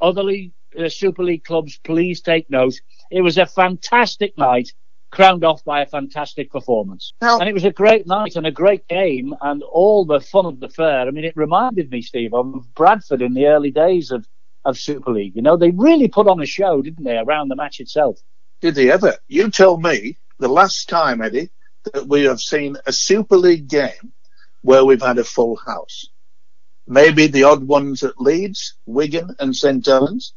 Other 0.00 0.22
league, 0.22 0.52
uh, 0.78 0.88
Super 0.88 1.24
League 1.24 1.44
clubs, 1.44 1.78
please 1.78 2.20
take 2.20 2.48
note. 2.50 2.80
It 3.10 3.22
was 3.22 3.38
a 3.38 3.46
fantastic 3.46 4.36
night, 4.38 4.72
crowned 5.10 5.44
off 5.44 5.64
by 5.64 5.82
a 5.82 5.86
fantastic 5.86 6.50
performance. 6.50 7.12
Now, 7.20 7.38
and 7.40 7.48
it 7.48 7.54
was 7.54 7.64
a 7.64 7.72
great 7.72 8.06
night 8.06 8.36
and 8.36 8.46
a 8.46 8.52
great 8.52 8.86
game 8.88 9.34
and 9.40 9.62
all 9.62 10.04
the 10.04 10.20
fun 10.20 10.46
of 10.46 10.60
the 10.60 10.68
fair. 10.68 11.06
I 11.06 11.10
mean, 11.10 11.24
it 11.24 11.36
reminded 11.36 11.90
me, 11.90 12.02
Steve, 12.02 12.34
of 12.34 12.74
Bradford 12.74 13.22
in 13.22 13.34
the 13.34 13.46
early 13.46 13.70
days 13.70 14.10
of 14.10 14.26
of 14.64 14.78
Super 14.78 15.10
League. 15.10 15.34
You 15.34 15.42
know, 15.42 15.56
they 15.56 15.70
really 15.70 16.08
put 16.08 16.28
on 16.28 16.40
a 16.40 16.46
show, 16.46 16.82
didn't 16.82 17.04
they, 17.04 17.16
around 17.16 17.48
the 17.48 17.56
match 17.56 17.80
itself? 17.80 18.20
Did 18.60 18.74
they 18.74 18.90
ever? 18.90 19.14
You 19.26 19.50
tell 19.50 19.78
me 19.78 20.16
the 20.38 20.48
last 20.48 20.88
time, 20.88 21.22
Eddie, 21.22 21.50
that 21.92 22.06
we 22.06 22.24
have 22.24 22.40
seen 22.40 22.76
a 22.86 22.92
Super 22.92 23.36
League 23.36 23.68
game 23.68 24.12
where 24.62 24.84
we've 24.84 25.02
had 25.02 25.18
a 25.18 25.24
full 25.24 25.56
house. 25.56 26.08
Maybe 26.88 27.26
the 27.26 27.44
odd 27.44 27.64
ones 27.64 28.02
at 28.02 28.18
Leeds, 28.18 28.74
Wigan, 28.86 29.36
and 29.38 29.54
St 29.54 29.84
Helens, 29.84 30.32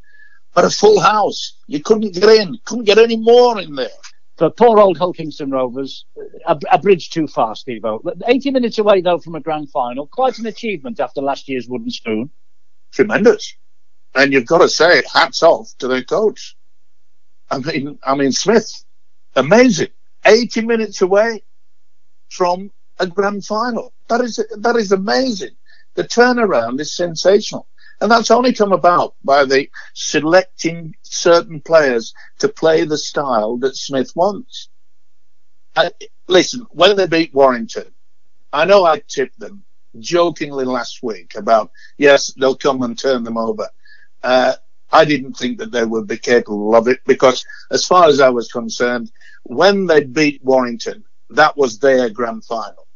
but 0.54 0.66
a 0.66 0.70
full 0.70 1.00
house. 1.00 1.58
You 1.68 1.80
couldn't 1.80 2.14
get 2.14 2.28
in, 2.28 2.60
couldn't 2.66 2.84
get 2.84 2.98
any 2.98 3.16
more 3.16 3.60
in 3.62 3.74
there. 3.76 3.88
For 4.36 4.50
poor 4.50 4.78
old 4.80 4.98
Hull 4.98 5.14
Kingston 5.14 5.50
Rovers, 5.50 6.06
a, 6.46 6.60
a 6.70 6.78
bridge 6.78 7.10
too 7.10 7.28
far, 7.28 7.56
Steve 7.56 7.86
80 8.28 8.52
minutes 8.52 8.80
away, 8.80 9.00
though, 9.00 9.20
from 9.20 9.36
a 9.36 9.40
grand 9.40 9.70
final. 9.70 10.08
Quite 10.08 10.40
an 10.40 10.46
achievement 10.46 11.00
after 11.00 11.22
last 11.22 11.48
year's 11.48 11.70
wooden 11.70 11.90
spoon. 11.90 12.30
Tremendous. 12.92 13.56
And 14.14 14.34
you've 14.34 14.46
got 14.46 14.58
to 14.58 14.68
say, 14.68 15.04
hats 15.14 15.44
off 15.44 15.72
to 15.78 15.88
their 15.88 16.04
coach. 16.04 16.58
I 17.50 17.60
mean, 17.60 17.98
I 18.04 18.16
mean, 18.16 18.34
Smith, 18.34 18.84
amazing. 19.38 19.90
80 20.26 20.62
minutes 20.66 21.02
away 21.02 21.44
from 22.30 22.72
a 23.00 23.08
grand 23.08 23.46
final. 23.46 23.94
That 24.10 24.20
is, 24.20 24.44
that 24.58 24.76
is 24.76 24.92
amazing. 24.92 25.56
The 25.96 26.04
turnaround 26.04 26.80
is 26.80 26.96
sensational. 26.96 27.68
And 28.00 28.12
that's 28.12 28.32
only 28.32 28.54
come 28.54 28.72
about 28.72 29.16
by 29.24 29.46
the 29.46 29.70
selecting 29.94 30.96
certain 31.04 31.62
players 31.62 32.14
to 32.40 32.50
play 32.50 32.84
the 32.84 32.98
style 32.98 33.58
that 33.58 33.76
Smith 33.76 34.12
wants. 34.16 34.70
I, 35.76 35.92
listen, 36.28 36.66
when 36.72 36.96
they 36.98 37.06
beat 37.06 37.34
Warrington, 37.34 37.94
I 38.52 38.66
know 38.66 38.86
I 38.86 39.04
tipped 39.08 39.40
them 39.40 39.64
jokingly 40.00 40.66
last 40.66 41.04
week 41.04 41.36
about, 41.36 41.72
yes, 41.98 42.34
they'll 42.34 42.56
come 42.56 42.82
and 42.82 42.98
turn 42.98 43.24
them 43.24 43.38
over. 43.38 43.70
Uh, 44.24 44.54
I 44.92 45.06
didn't 45.06 45.34
think 45.34 45.60
that 45.60 45.72
they 45.72 45.86
would 45.86 46.08
be 46.08 46.18
capable 46.18 46.76
of 46.76 46.88
it 46.88 47.00
because, 47.06 47.46
as 47.70 47.86
far 47.86 48.08
as 48.08 48.20
I 48.20 48.30
was 48.30 48.52
concerned, 48.52 49.12
when 49.44 49.86
they 49.86 50.04
beat 50.04 50.44
Warrington, 50.44 51.06
that 51.30 51.56
was 51.56 51.80
their 51.80 52.10
grand 52.10 52.44
final. 52.46 52.88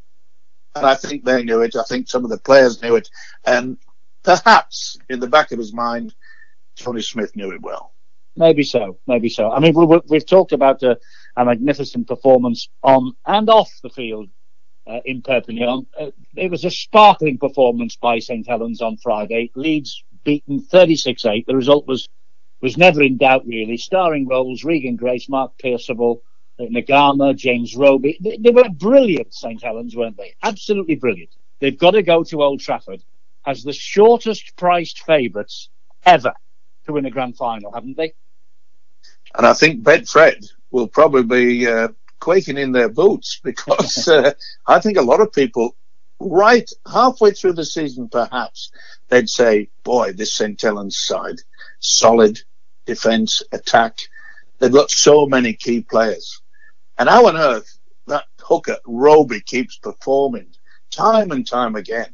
And 0.75 0.86
I 0.86 0.96
think 0.96 1.24
they 1.24 1.44
knew 1.44 1.62
it. 1.62 1.75
I 1.75 1.84
think 1.84 2.10
some 2.10 2.24
of 2.25 2.29
the 2.29 2.38
players 2.38 2.82
knew 2.82 2.96
it. 2.96 3.10
And 3.46 3.77
perhaps 4.24 4.98
in 5.10 5.20
the 5.20 5.27
back 5.27 5.51
of 5.51 5.60
his 5.60 5.74
mind, 5.74 6.13
Tony 6.75 7.01
Smith 7.01 7.36
knew 7.36 7.51
it 7.51 7.62
well. 7.62 7.94
Maybe 8.36 8.63
so. 8.63 9.00
Maybe 9.08 9.29
so. 9.29 9.51
I 9.51 9.60
mean, 9.60 9.74
we, 9.74 10.17
have 10.17 10.25
talked 10.25 10.51
about 10.51 10.84
a, 10.84 10.98
a, 11.38 11.46
magnificent 11.46 12.08
performance 12.08 12.67
on 12.84 13.13
and 13.25 13.50
off 13.50 13.72
the 13.82 13.89
field 13.89 14.29
uh, 14.86 15.00
in 15.05 15.22
Perpignan. 15.22 15.88
Uh, 15.98 16.12
it 16.36 16.51
was 16.51 16.65
a 16.65 16.70
sparkling 16.70 17.38
performance 17.38 17.96
by 17.96 18.20
St 18.20 18.46
Helens 18.46 18.82
on 18.82 18.98
Friday. 18.98 19.51
Leeds 19.55 20.03
beaten 20.25 20.62
36-8. 20.62 21.46
The 21.46 21.55
result 21.55 21.88
was 21.88 22.10
was 22.62 22.77
never 22.77 23.03
in 23.03 23.17
doubt 23.17 23.46
really. 23.46 23.77
Starring 23.77 24.27
roles: 24.27 24.63
Regan 24.65 24.96
Grace, 24.98 25.29
Mark 25.29 25.53
uh, 25.63 25.77
Naiqama, 26.59 27.35
James 27.35 27.75
Roby. 27.75 28.17
They, 28.21 28.38
they 28.38 28.51
were 28.51 28.69
brilliant, 28.69 29.33
St 29.33 29.62
Helens, 29.62 29.95
weren't 29.95 30.17
they? 30.17 30.35
Absolutely 30.41 30.95
brilliant. 30.95 31.31
They've 31.59 31.77
got 31.77 31.91
to 31.91 32.03
go 32.03 32.24
to 32.24 32.43
Old 32.43 32.59
Trafford 32.59 33.03
as 33.45 33.63
the 33.63 33.74
shortest 33.74 34.55
priced 34.55 35.03
favourites 35.03 35.69
ever 36.05 36.33
to 36.85 36.93
win 36.93 37.05
a 37.05 37.12
grand 37.12 37.38
final, 37.38 37.71
haven't 37.71 37.97
they? 37.97 38.13
And 39.35 39.45
I 39.45 39.53
think 39.53 39.83
Betfred 39.83 40.45
will 40.71 40.88
probably 40.88 41.24
be 41.24 41.67
uh, 41.67 41.89
quaking 42.19 42.57
in 42.57 42.71
their 42.71 42.89
boots 42.89 43.39
because 43.43 44.07
uh, 44.07 44.33
I 44.65 44.79
think 44.79 44.97
a 44.97 45.01
lot 45.01 45.21
of 45.21 45.33
people, 45.33 45.75
right 46.19 46.69
halfway 46.91 47.31
through 47.31 47.53
the 47.53 47.65
season, 47.65 48.09
perhaps, 48.09 48.71
they'd 49.09 49.29
say, 49.29 49.69
boy, 49.83 50.13
this 50.13 50.33
St. 50.33 50.59
Helens 50.59 50.97
side, 50.97 51.41
solid 51.79 52.39
defence, 52.85 53.43
attack. 53.51 54.00
They've 54.59 54.71
got 54.71 54.89
so 54.89 55.25
many 55.25 55.53
key 55.53 55.81
players. 55.81 56.41
And 56.97 57.09
how 57.09 57.27
on 57.27 57.37
earth 57.37 57.77
that 58.07 58.25
hooker, 58.39 58.77
Roby, 58.85 59.41
keeps 59.41 59.77
performing 59.77 60.47
time 60.91 61.31
and 61.31 61.47
time 61.47 61.75
again. 61.75 62.13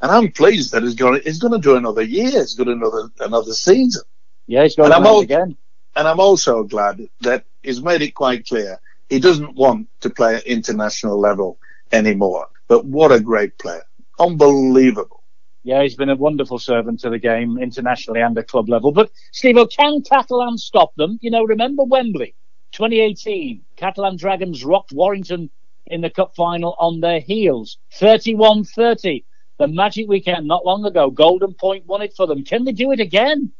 And 0.00 0.10
I'm 0.10 0.30
pleased 0.30 0.72
that 0.72 0.82
he's 0.82 0.94
going, 0.94 1.22
he's 1.24 1.38
going 1.38 1.52
to 1.52 1.58
do 1.58 1.76
another 1.76 2.02
year. 2.02 2.30
He's 2.30 2.54
got 2.54 2.68
another, 2.68 3.08
another 3.20 3.52
season. 3.52 4.02
Yeah, 4.46 4.62
he's 4.62 4.76
going 4.76 4.90
to 4.90 5.18
again. 5.18 5.56
And 5.96 6.06
I'm 6.06 6.20
also 6.20 6.62
glad 6.62 7.08
that 7.22 7.44
he's 7.62 7.82
made 7.82 8.02
it 8.02 8.14
quite 8.14 8.46
clear 8.46 8.78
he 9.08 9.18
doesn't 9.18 9.54
want 9.54 9.88
to 10.00 10.10
play 10.10 10.36
at 10.36 10.46
international 10.46 11.18
level 11.18 11.58
anymore. 11.92 12.48
But 12.68 12.84
what 12.84 13.12
a 13.12 13.20
great 13.20 13.58
player. 13.58 13.82
Unbelievable. 14.18 15.22
Yeah, 15.62 15.82
he's 15.82 15.96
been 15.96 16.10
a 16.10 16.16
wonderful 16.16 16.58
servant 16.58 17.00
to 17.00 17.10
the 17.10 17.18
game 17.18 17.58
internationally 17.58 18.20
and 18.20 18.38
at 18.38 18.48
club 18.48 18.68
level. 18.68 18.92
But 18.92 19.10
Steve, 19.32 19.56
can 19.76 20.02
Catalan 20.02 20.58
stop 20.58 20.94
them? 20.96 21.18
You 21.22 21.30
know, 21.30 21.44
remember 21.44 21.84
Wembley, 21.84 22.34
2018. 22.76 23.62
Catalan 23.76 24.16
Dragons 24.16 24.64
rocked 24.64 24.92
Warrington 24.92 25.50
in 25.86 26.02
the 26.02 26.10
cup 26.10 26.34
final 26.36 26.76
on 26.78 27.00
their 27.00 27.20
heels, 27.20 27.78
31-30. 27.98 29.24
The 29.58 29.66
magic 29.66 30.06
weekend 30.08 30.46
not 30.46 30.66
long 30.66 30.84
ago, 30.84 31.10
Golden 31.10 31.54
Point 31.54 31.86
won 31.86 32.02
it 32.02 32.14
for 32.14 32.26
them. 32.26 32.44
Can 32.44 32.64
they 32.64 32.72
do 32.72 32.92
it 32.92 33.00
again? 33.00 33.52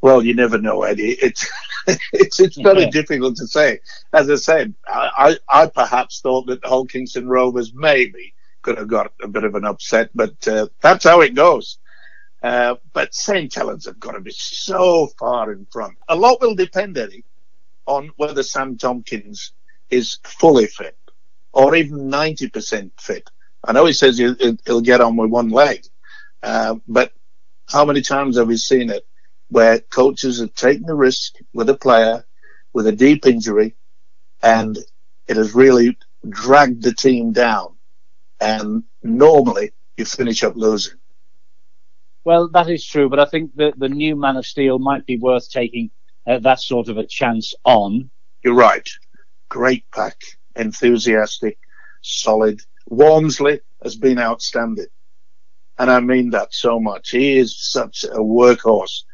Well, 0.00 0.24
you 0.24 0.34
never 0.34 0.58
know, 0.58 0.82
Eddie. 0.82 1.18
It's 1.86 1.98
it's 2.12 2.38
it's 2.40 2.56
very 2.62 2.82
yeah. 2.82 2.90
difficult 2.90 3.36
to 3.36 3.46
say. 3.46 3.80
As 4.12 4.30
I 4.30 4.36
said, 4.36 4.74
I, 4.86 5.38
I, 5.48 5.62
I 5.62 5.66
perhaps 5.66 6.20
thought 6.20 6.46
that 6.46 6.64
Hull 6.64 6.84
Kingston 6.84 7.26
Rovers 7.26 7.72
maybe 7.74 8.34
could 8.62 8.76
have 8.76 8.86
got 8.88 9.12
a 9.22 9.28
bit 9.28 9.44
of 9.44 9.54
an 9.54 9.64
upset, 9.64 10.10
but 10.14 10.46
uh, 10.46 10.68
that's 10.82 11.04
how 11.04 11.22
it 11.22 11.34
goes. 11.34 11.78
Uh, 12.42 12.76
but 12.92 13.14
St. 13.14 13.52
Helens 13.52 13.86
have 13.86 13.98
got 13.98 14.12
to 14.12 14.20
be 14.20 14.30
so 14.30 15.08
far 15.18 15.52
in 15.52 15.66
front. 15.72 15.96
A 16.08 16.16
lot 16.16 16.40
will 16.40 16.54
depend, 16.54 16.96
Eddie, 16.98 17.24
on 17.86 18.10
whether 18.16 18.42
Sam 18.42 18.76
Tomkins 18.76 19.52
is 19.90 20.18
fully 20.24 20.66
fit 20.66 20.96
or 21.52 21.74
even 21.74 22.10
90% 22.10 22.92
fit. 22.98 23.28
I 23.64 23.72
know 23.72 23.86
he 23.86 23.92
says 23.92 24.18
he'll, 24.18 24.36
he'll 24.64 24.80
get 24.80 25.00
on 25.00 25.16
with 25.16 25.30
one 25.30 25.50
leg, 25.50 25.84
uh, 26.42 26.76
but 26.86 27.12
how 27.66 27.84
many 27.84 28.00
times 28.00 28.36
have 28.36 28.48
we 28.48 28.56
seen 28.56 28.90
it 28.90 29.06
where 29.48 29.80
coaches 29.80 30.40
have 30.40 30.54
taken 30.54 30.88
a 30.88 30.94
risk 30.94 31.34
with 31.52 31.68
a 31.68 31.76
player 31.76 32.24
with 32.72 32.86
a 32.86 32.92
deep 32.92 33.26
injury 33.26 33.74
and 34.42 34.78
it 35.26 35.36
has 35.36 35.54
really 35.54 35.98
dragged 36.28 36.82
the 36.82 36.94
team 36.94 37.32
down 37.32 37.74
and 38.40 38.84
normally 39.02 39.72
you 39.96 40.04
finish 40.04 40.42
up 40.42 40.56
losing. 40.56 40.98
Well, 42.24 42.48
that 42.48 42.68
is 42.68 42.84
true, 42.84 43.08
but 43.08 43.18
I 43.18 43.24
think 43.24 43.54
that 43.56 43.78
the 43.78 43.88
new 43.88 44.14
Man 44.14 44.36
of 44.36 44.46
Steel 44.46 44.78
might 44.78 45.06
be 45.06 45.16
worth 45.16 45.50
taking 45.50 45.90
uh, 46.26 46.38
that 46.40 46.60
sort 46.60 46.88
of 46.88 46.98
a 46.98 47.06
chance 47.06 47.54
on. 47.64 48.10
You're 48.44 48.54
right. 48.54 48.88
Great 49.48 49.84
pack, 49.92 50.16
enthusiastic, 50.56 51.58
solid. 52.02 52.60
Walmsley 52.86 53.60
has 53.82 53.96
been 53.96 54.18
outstanding. 54.18 54.86
And 55.78 55.90
I 55.90 56.00
mean 56.00 56.30
that 56.30 56.52
so 56.52 56.78
much. 56.78 57.10
He 57.10 57.38
is 57.38 57.58
such 57.58 58.04
a 58.04 58.18
workhorse. 58.18 59.04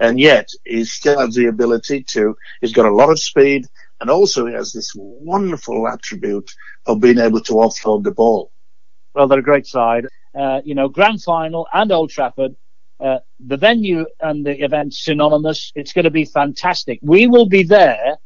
And 0.00 0.18
yet 0.18 0.48
he 0.64 0.84
still 0.84 1.20
has 1.20 1.34
the 1.34 1.46
ability 1.46 2.02
to, 2.04 2.36
he's 2.60 2.72
got 2.72 2.86
a 2.86 2.94
lot 2.94 3.10
of 3.10 3.18
speed 3.18 3.66
and 4.00 4.10
also 4.10 4.46
he 4.46 4.54
has 4.54 4.72
this 4.72 4.92
wonderful 4.96 5.86
attribute 5.88 6.50
of 6.86 7.00
being 7.00 7.18
able 7.18 7.40
to 7.40 7.52
offload 7.54 8.04
the 8.04 8.10
ball. 8.10 8.50
Well, 9.14 9.28
they're 9.28 9.38
a 9.38 9.42
great 9.42 9.66
side. 9.66 10.06
Uh, 10.34 10.60
you 10.64 10.74
know, 10.74 10.88
grand 10.88 11.22
final 11.22 11.66
and 11.72 11.92
Old 11.92 12.10
Trafford. 12.10 12.56
Uh, 13.00 13.18
the 13.40 13.56
venue 13.56 14.06
and 14.20 14.46
the 14.46 14.62
event 14.64 14.94
synonymous. 14.94 15.72
It's 15.74 15.92
going 15.92 16.04
to 16.04 16.10
be 16.10 16.24
fantastic. 16.24 16.98
We 17.02 17.26
will 17.26 17.46
be 17.46 17.62
there. 17.62 18.16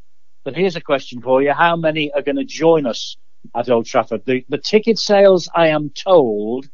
But 0.45 0.57
here's 0.57 0.77
a 0.77 0.81
question 0.81 1.21
for 1.21 1.43
you: 1.43 1.53
How 1.53 1.77
many 1.77 2.13
are 2.13 2.23
going 2.23 2.37
to 2.37 2.45
join 2.45 2.87
us 2.87 3.17
at 3.55 3.71
Old 3.71 3.87
Trafford? 3.87 4.25
The, 4.25 4.45
the 4.49 4.59
ticket 4.59 4.99
sales, 4.99 5.49
I 5.55 5.69
am 5.69 5.91
told, 5.91 6.69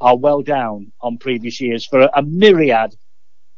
are 0.00 0.16
well 0.16 0.42
down 0.42 0.92
on 1.00 1.18
previous 1.18 1.60
years 1.60 1.86
for 1.86 2.00
a, 2.00 2.10
a 2.14 2.22
myriad 2.22 2.96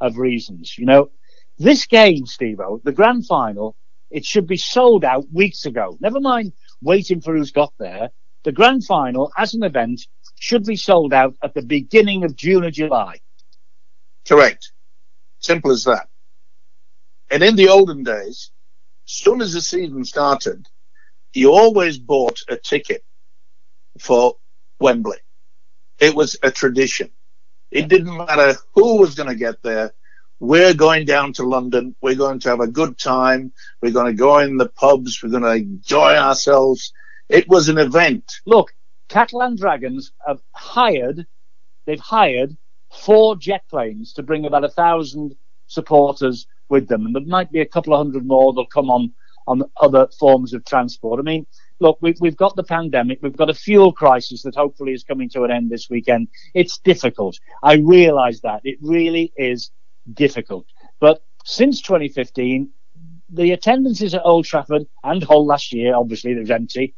of 0.00 0.16
reasons. 0.18 0.76
You 0.78 0.86
know, 0.86 1.10
this 1.58 1.86
game, 1.86 2.26
Steve 2.26 2.60
the 2.84 2.92
grand 2.92 3.26
final, 3.26 3.76
it 4.10 4.24
should 4.24 4.46
be 4.46 4.56
sold 4.56 5.04
out 5.04 5.26
weeks 5.32 5.66
ago. 5.66 5.96
Never 6.00 6.20
mind 6.20 6.52
waiting 6.82 7.20
for 7.20 7.36
who's 7.36 7.52
got 7.52 7.72
there. 7.78 8.10
The 8.44 8.52
grand 8.52 8.84
final 8.84 9.30
as 9.36 9.54
an 9.54 9.62
event 9.62 10.06
should 10.38 10.64
be 10.64 10.76
sold 10.76 11.12
out 11.12 11.34
at 11.42 11.54
the 11.54 11.62
beginning 11.62 12.24
of 12.24 12.34
June 12.34 12.64
or 12.64 12.70
July. 12.70 13.20
Correct. 14.26 14.72
Simple 15.38 15.70
as 15.70 15.84
that. 15.84 16.08
And 17.30 17.42
in 17.42 17.56
the 17.56 17.68
olden 17.68 18.02
days, 18.02 18.50
as 19.06 19.12
soon 19.12 19.40
as 19.40 19.52
the 19.52 19.60
season 19.60 20.04
started, 20.04 20.66
you 21.32 21.52
always 21.52 21.98
bought 21.98 22.40
a 22.48 22.56
ticket 22.56 23.04
for 23.98 24.36
Wembley. 24.80 25.18
It 25.98 26.14
was 26.14 26.36
a 26.42 26.50
tradition. 26.50 27.10
It 27.70 27.88
didn't 27.88 28.16
matter 28.16 28.56
who 28.74 28.98
was 28.98 29.14
going 29.14 29.28
to 29.28 29.34
get 29.34 29.62
there. 29.62 29.92
We're 30.40 30.74
going 30.74 31.04
down 31.04 31.34
to 31.34 31.44
London. 31.44 31.94
We're 32.00 32.14
going 32.14 32.40
to 32.40 32.48
have 32.48 32.60
a 32.60 32.66
good 32.66 32.98
time. 32.98 33.52
We're 33.80 33.92
going 33.92 34.06
to 34.06 34.18
go 34.18 34.38
in 34.38 34.56
the 34.56 34.68
pubs. 34.68 35.22
We're 35.22 35.30
going 35.30 35.42
to 35.42 35.54
enjoy 35.54 36.16
ourselves. 36.16 36.92
It 37.28 37.46
was 37.48 37.68
an 37.68 37.78
event. 37.78 38.24
Look, 38.46 38.74
Catalan 39.08 39.56
Dragons 39.56 40.12
have 40.26 40.40
hired, 40.52 41.26
they've 41.84 42.00
hired 42.00 42.56
four 42.92 43.36
jet 43.36 43.62
planes 43.68 44.12
to 44.14 44.22
bring 44.22 44.46
about 44.46 44.64
a 44.64 44.68
thousand 44.68 45.36
supporters 45.66 46.46
with 46.68 46.88
them. 46.88 47.06
And 47.06 47.14
there 47.14 47.22
might 47.22 47.52
be 47.52 47.60
a 47.60 47.66
couple 47.66 47.94
of 47.94 47.98
hundred 47.98 48.26
more 48.26 48.52
that'll 48.52 48.66
come 48.66 48.90
on 48.90 49.12
on 49.46 49.62
other 49.80 50.06
forms 50.18 50.52
of 50.52 50.64
transport. 50.64 51.18
I 51.18 51.22
mean, 51.22 51.46
look, 51.80 51.98
we've, 52.00 52.20
we've 52.20 52.36
got 52.36 52.54
the 52.56 52.62
pandemic. 52.62 53.18
We've 53.22 53.36
got 53.36 53.50
a 53.50 53.54
fuel 53.54 53.92
crisis 53.92 54.42
that 54.42 54.54
hopefully 54.54 54.92
is 54.92 55.02
coming 55.02 55.28
to 55.30 55.44
an 55.44 55.50
end 55.50 55.70
this 55.70 55.90
weekend. 55.90 56.28
It's 56.54 56.78
difficult. 56.78 57.38
I 57.62 57.74
realize 57.74 58.40
that. 58.42 58.60
It 58.64 58.78
really 58.80 59.32
is 59.36 59.70
difficult. 60.12 60.66
But 61.00 61.22
since 61.44 61.80
2015, 61.80 62.70
the 63.30 63.52
attendances 63.52 64.14
at 64.14 64.22
Old 64.24 64.44
Trafford 64.44 64.86
and 65.02 65.22
Hull 65.22 65.46
last 65.46 65.72
year, 65.72 65.94
obviously, 65.96 66.32
it 66.32 66.38
was 66.38 66.50
empty, 66.50 66.94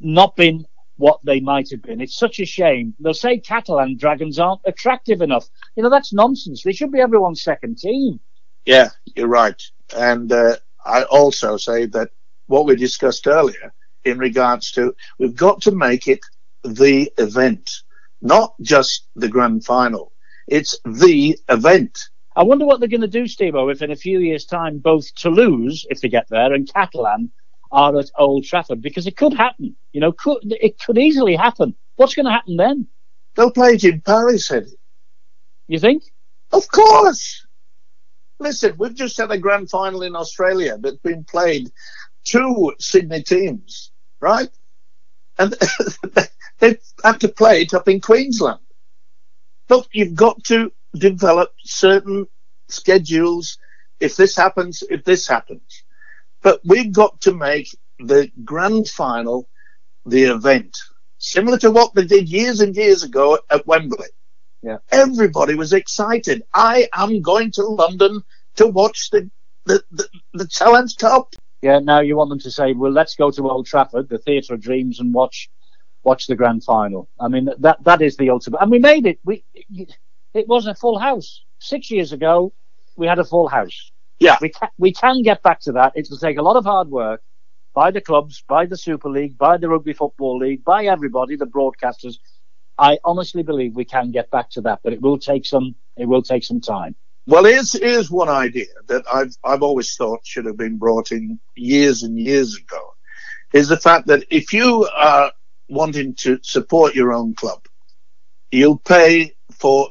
not 0.00 0.36
been 0.36 0.66
what 0.96 1.20
they 1.24 1.40
might 1.40 1.70
have 1.70 1.82
been. 1.82 2.00
It's 2.00 2.18
such 2.18 2.40
a 2.40 2.44
shame. 2.44 2.94
They'll 3.00 3.14
say 3.14 3.38
Catalan 3.38 3.96
Dragons 3.96 4.38
aren't 4.38 4.60
attractive 4.64 5.22
enough. 5.22 5.48
You 5.76 5.82
know, 5.82 5.90
that's 5.90 6.12
nonsense. 6.12 6.62
They 6.62 6.72
should 6.72 6.92
be 6.92 7.00
everyone's 7.00 7.42
second 7.42 7.78
team. 7.78 8.20
Yeah, 8.64 8.90
you're 9.16 9.28
right. 9.28 9.60
And 9.96 10.30
uh, 10.30 10.56
I 10.84 11.04
also 11.04 11.56
say 11.56 11.86
that 11.86 12.10
what 12.46 12.66
we 12.66 12.76
discussed 12.76 13.26
earlier 13.26 13.72
in 14.04 14.18
regards 14.18 14.72
to 14.72 14.94
we've 15.18 15.36
got 15.36 15.62
to 15.62 15.72
make 15.72 16.08
it 16.08 16.20
the 16.64 17.12
event, 17.18 17.70
not 18.20 18.54
just 18.60 19.06
the 19.16 19.28
grand 19.28 19.64
final. 19.64 20.12
It's 20.46 20.78
the 20.84 21.38
event. 21.48 21.98
I 22.34 22.42
wonder 22.44 22.64
what 22.64 22.80
they're 22.80 22.88
going 22.88 23.02
to 23.02 23.08
do, 23.08 23.26
Steve 23.26 23.54
if 23.54 23.82
in 23.82 23.90
a 23.90 23.96
few 23.96 24.18
years' 24.18 24.46
time 24.46 24.78
both 24.78 25.14
Toulouse, 25.14 25.86
if 25.90 26.00
they 26.00 26.08
get 26.08 26.28
there, 26.28 26.52
and 26.52 26.72
Catalan 26.72 27.30
are 27.72 27.98
at 27.98 28.10
Old 28.16 28.44
Trafford, 28.44 28.82
because 28.82 29.06
it 29.06 29.16
could 29.16 29.32
happen. 29.32 29.74
You 29.92 30.00
know, 30.00 30.12
could, 30.12 30.38
it 30.44 30.78
could 30.78 30.98
easily 30.98 31.34
happen. 31.34 31.74
What's 31.96 32.14
going 32.14 32.26
to 32.26 32.32
happen 32.32 32.56
then? 32.56 32.86
They'll 33.34 33.50
play 33.50 33.74
it 33.74 33.84
in 33.84 34.00
Paris, 34.02 34.50
Eddie. 34.50 34.78
You 35.68 35.78
think? 35.78 36.04
Of 36.52 36.68
course. 36.68 37.46
Listen, 38.38 38.74
we've 38.78 38.94
just 38.94 39.16
had 39.16 39.30
a 39.30 39.38
grand 39.38 39.70
final 39.70 40.02
in 40.02 40.16
Australia 40.16 40.76
that's 40.78 40.98
been 40.98 41.24
played 41.24 41.70
two 42.24 42.74
Sydney 42.78 43.22
teams, 43.22 43.92
right? 44.20 44.50
And 45.38 45.54
they 46.58 46.76
have 47.04 47.18
to 47.20 47.28
play 47.28 47.62
it 47.62 47.74
up 47.74 47.88
in 47.88 48.00
Queensland. 48.00 48.60
Look, 49.68 49.88
you've 49.92 50.14
got 50.14 50.44
to 50.44 50.72
develop 50.94 51.54
certain 51.64 52.26
schedules. 52.68 53.58
If 54.00 54.16
this 54.16 54.36
happens, 54.36 54.82
if 54.90 55.04
this 55.04 55.26
happens. 55.26 55.81
But 56.42 56.60
we've 56.64 56.92
got 56.92 57.20
to 57.22 57.32
make 57.32 57.76
the 57.98 58.30
grand 58.44 58.88
final 58.88 59.48
the 60.06 60.24
event, 60.24 60.76
similar 61.18 61.58
to 61.58 61.70
what 61.70 61.94
they 61.94 62.04
did 62.04 62.28
years 62.28 62.60
and 62.60 62.74
years 62.76 63.02
ago 63.04 63.38
at 63.50 63.66
Wembley. 63.66 64.08
Yeah. 64.62 64.78
Everybody 64.90 65.54
was 65.54 65.72
excited. 65.72 66.42
I 66.52 66.88
am 66.94 67.20
going 67.22 67.52
to 67.52 67.64
London 67.64 68.22
to 68.56 68.66
watch 68.66 69.10
the, 69.10 69.30
the, 69.66 69.82
the, 69.90 70.08
the 70.34 70.46
Challenge 70.48 70.96
Cup. 70.96 71.34
Yeah, 71.62 71.78
now 71.78 72.00
you 72.00 72.16
want 72.16 72.30
them 72.30 72.40
to 72.40 72.50
say, 72.50 72.72
well, 72.72 72.90
let's 72.90 73.14
go 73.14 73.30
to 73.30 73.48
Old 73.48 73.66
Trafford, 73.66 74.08
the 74.08 74.18
Theatre 74.18 74.54
of 74.54 74.60
Dreams, 74.60 74.98
and 74.98 75.14
watch 75.14 75.48
watch 76.02 76.26
the 76.26 76.34
grand 76.34 76.64
final. 76.64 77.08
I 77.20 77.28
mean, 77.28 77.48
that 77.58 77.84
that 77.84 78.02
is 78.02 78.16
the 78.16 78.30
ultimate. 78.30 78.60
And 78.60 78.70
we 78.70 78.80
made 78.80 79.06
it. 79.06 79.20
We 79.24 79.44
it 80.34 80.48
was 80.48 80.66
a 80.66 80.74
full 80.74 80.98
house. 80.98 81.44
Six 81.60 81.92
years 81.92 82.12
ago, 82.12 82.52
we 82.96 83.06
had 83.06 83.20
a 83.20 83.24
full 83.24 83.46
house. 83.46 83.91
Yeah. 84.22 84.38
We 84.40 84.50
can, 84.50 84.68
we 84.78 84.92
can 84.92 85.22
get 85.22 85.42
back 85.42 85.60
to 85.62 85.72
that. 85.72 85.92
It'll 85.96 86.16
take 86.16 86.38
a 86.38 86.42
lot 86.42 86.56
of 86.56 86.64
hard 86.64 86.88
work 86.88 87.22
by 87.74 87.90
the 87.90 88.00
clubs, 88.00 88.44
by 88.46 88.66
the 88.66 88.76
Super 88.76 89.10
League, 89.10 89.36
by 89.36 89.56
the 89.56 89.68
Rugby 89.68 89.94
Football 89.94 90.38
League, 90.38 90.64
by 90.64 90.84
everybody, 90.84 91.36
the 91.36 91.46
broadcasters. 91.46 92.18
I 92.78 92.98
honestly 93.04 93.42
believe 93.42 93.74
we 93.74 93.84
can 93.84 94.12
get 94.12 94.30
back 94.30 94.50
to 94.50 94.60
that, 94.62 94.80
but 94.84 94.92
it 94.92 95.00
will 95.00 95.18
take 95.18 95.44
some, 95.44 95.74
it 95.96 96.06
will 96.06 96.22
take 96.22 96.44
some 96.44 96.60
time. 96.60 96.94
Well, 97.26 97.44
here's, 97.44 97.72
here's 97.72 98.10
one 98.10 98.28
idea 98.28 98.66
that 98.86 99.04
I've, 99.12 99.36
I've 99.42 99.62
always 99.62 99.94
thought 99.94 100.20
should 100.24 100.46
have 100.46 100.56
been 100.56 100.78
brought 100.78 101.10
in 101.10 101.40
years 101.56 102.04
and 102.04 102.18
years 102.18 102.56
ago 102.56 102.94
is 103.52 103.68
the 103.68 103.76
fact 103.76 104.06
that 104.06 104.24
if 104.30 104.52
you 104.52 104.88
are 104.94 105.32
wanting 105.68 106.14
to 106.14 106.38
support 106.42 106.94
your 106.94 107.12
own 107.12 107.34
club, 107.34 107.66
you'll 108.50 108.78
pay 108.78 109.34
for 109.52 109.90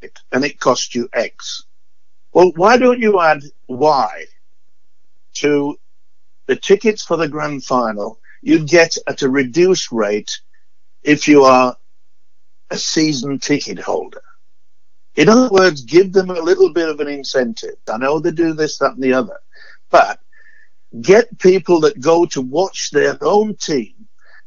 it 0.00 0.18
and 0.32 0.44
it 0.44 0.58
costs 0.58 0.94
you 0.94 1.08
X. 1.12 1.64
Well, 2.32 2.52
why 2.56 2.76
don't 2.78 3.00
you 3.00 3.20
add 3.20 3.42
Y 3.68 4.24
to 5.34 5.76
the 6.46 6.56
tickets 6.56 7.04
for 7.04 7.16
the 7.16 7.28
grand 7.28 7.64
final 7.64 8.20
you 8.42 8.64
get 8.66 8.96
at 9.06 9.22
a 9.22 9.30
reduced 9.30 9.92
rate 9.92 10.40
if 11.02 11.28
you 11.28 11.44
are 11.44 11.76
a 12.70 12.78
season 12.78 13.38
ticket 13.38 13.78
holder. 13.78 14.22
In 15.16 15.28
other 15.28 15.50
words, 15.50 15.82
give 15.82 16.12
them 16.12 16.30
a 16.30 16.40
little 16.40 16.72
bit 16.72 16.88
of 16.88 17.00
an 17.00 17.08
incentive. 17.08 17.76
I 17.88 17.98
know 17.98 18.18
they 18.18 18.32
do 18.32 18.54
this, 18.54 18.78
that, 18.78 18.94
and 18.94 19.02
the 19.02 19.12
other, 19.12 19.38
but 19.90 20.20
get 21.00 21.38
people 21.38 21.80
that 21.80 22.00
go 22.00 22.26
to 22.26 22.40
watch 22.40 22.90
their 22.92 23.18
own 23.22 23.56
team 23.56 23.94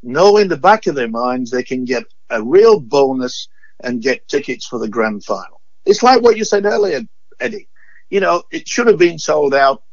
know 0.04 0.38
in 0.38 0.48
the 0.48 0.58
back 0.58 0.88
of 0.88 0.96
their 0.96 1.10
minds 1.10 1.50
they 1.52 1.64
can 1.64 1.84
get 1.86 2.04
a 2.30 2.42
real 2.42 2.80
bonus 2.80 3.48
and 3.84 4.02
get 4.02 4.28
tickets 4.28 4.66
for 4.66 4.80
the 4.80 4.88
grand 4.88 5.24
final. 5.24 5.62
It's 5.86 6.04
like 6.04 6.22
what 6.22 6.38
you 6.38 6.44
said 6.46 6.66
earlier, 6.66 7.02
Eddie. 7.40 7.68
You 8.10 8.20
know, 8.20 8.44
it 8.52 8.68
should 8.68 8.88
have 8.88 8.98
been 8.98 9.20
sold 9.20 9.54
out 9.54 9.84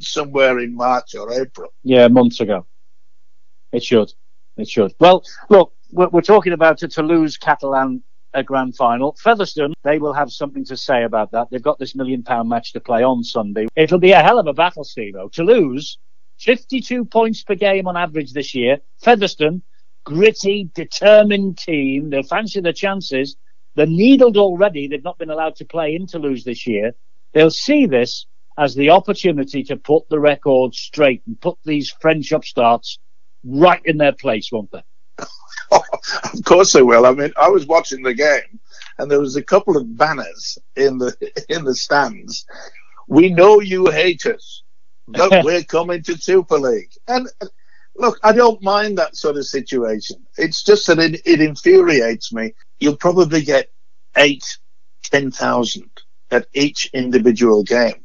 somewhere 0.00 0.58
in 0.58 0.74
March 0.74 1.14
or 1.14 1.32
April. 1.32 1.72
Yeah, 1.82 2.08
months 2.08 2.40
ago. 2.40 2.66
It 3.72 3.82
should. 3.82 4.12
It 4.56 4.68
should. 4.68 4.94
Well, 5.00 5.24
look, 5.48 5.72
we're, 5.90 6.08
we're 6.08 6.20
talking 6.20 6.52
about 6.52 6.82
a 6.82 6.88
Toulouse 6.88 7.36
Catalan 7.36 8.02
a 8.36 8.42
grand 8.42 8.76
final. 8.76 9.16
Featherstone, 9.18 9.72
they 9.82 9.98
will 9.98 10.12
have 10.12 10.30
something 10.30 10.64
to 10.66 10.76
say 10.76 11.04
about 11.04 11.30
that. 11.32 11.48
They've 11.50 11.62
got 11.62 11.78
this 11.78 11.94
million 11.94 12.22
pound 12.22 12.48
match 12.48 12.72
to 12.74 12.80
play 12.80 13.02
on 13.02 13.24
Sunday. 13.24 13.66
It'll 13.74 13.98
be 13.98 14.12
a 14.12 14.22
hell 14.22 14.38
of 14.38 14.46
a 14.46 14.52
battle, 14.52 14.84
Steve. 14.84 15.14
Toulouse, 15.32 15.98
52 16.38 17.06
points 17.06 17.42
per 17.42 17.54
game 17.54 17.88
on 17.88 17.96
average 17.96 18.32
this 18.32 18.54
year. 18.54 18.78
Featherstone, 19.02 19.62
gritty, 20.04 20.70
determined 20.74 21.56
team. 21.58 22.10
They'll 22.10 22.22
fancy 22.22 22.60
the 22.60 22.74
chances. 22.74 23.36
They're 23.74 23.86
needled 23.86 24.36
already. 24.36 24.86
They've 24.86 25.02
not 25.02 25.18
been 25.18 25.30
allowed 25.30 25.56
to 25.56 25.64
play 25.64 25.94
in 25.94 26.06
Toulouse 26.06 26.44
this 26.44 26.66
year. 26.66 26.94
They'll 27.36 27.50
see 27.50 27.84
this 27.84 28.24
as 28.56 28.74
the 28.74 28.88
opportunity 28.88 29.62
to 29.64 29.76
put 29.76 30.08
the 30.08 30.18
record 30.18 30.74
straight 30.74 31.20
and 31.26 31.38
put 31.38 31.58
these 31.66 31.94
French 32.00 32.32
upstarts 32.32 32.98
right 33.44 33.82
in 33.84 33.98
their 33.98 34.14
place, 34.14 34.50
won't 34.50 34.70
they? 34.72 34.82
of 35.70 36.44
course 36.46 36.72
they 36.72 36.80
will. 36.80 37.04
I 37.04 37.12
mean, 37.12 37.34
I 37.36 37.50
was 37.50 37.66
watching 37.66 38.02
the 38.02 38.14
game, 38.14 38.58
and 38.96 39.10
there 39.10 39.20
was 39.20 39.36
a 39.36 39.42
couple 39.42 39.76
of 39.76 39.98
banners 39.98 40.56
in 40.76 40.96
the 40.96 41.14
in 41.50 41.64
the 41.64 41.74
stands. 41.74 42.46
We 43.06 43.28
know 43.28 43.60
you 43.60 43.90
hate 43.90 44.24
us, 44.24 44.62
but 45.06 45.30
we're 45.44 45.62
coming 45.64 46.02
to 46.04 46.16
Super 46.16 46.56
League. 46.56 46.92
And 47.06 47.28
look, 47.96 48.18
I 48.22 48.32
don't 48.32 48.62
mind 48.62 48.96
that 48.96 49.14
sort 49.14 49.36
of 49.36 49.44
situation. 49.44 50.24
It's 50.38 50.62
just 50.62 50.86
that 50.86 51.00
it, 51.00 51.20
it 51.26 51.42
infuriates 51.42 52.32
me. 52.32 52.54
You'll 52.80 52.96
probably 52.96 53.42
get 53.42 53.70
eight, 54.16 54.56
ten 55.02 55.30
thousand 55.30 55.90
at 56.30 56.46
each 56.54 56.90
individual 56.92 57.62
game, 57.62 58.04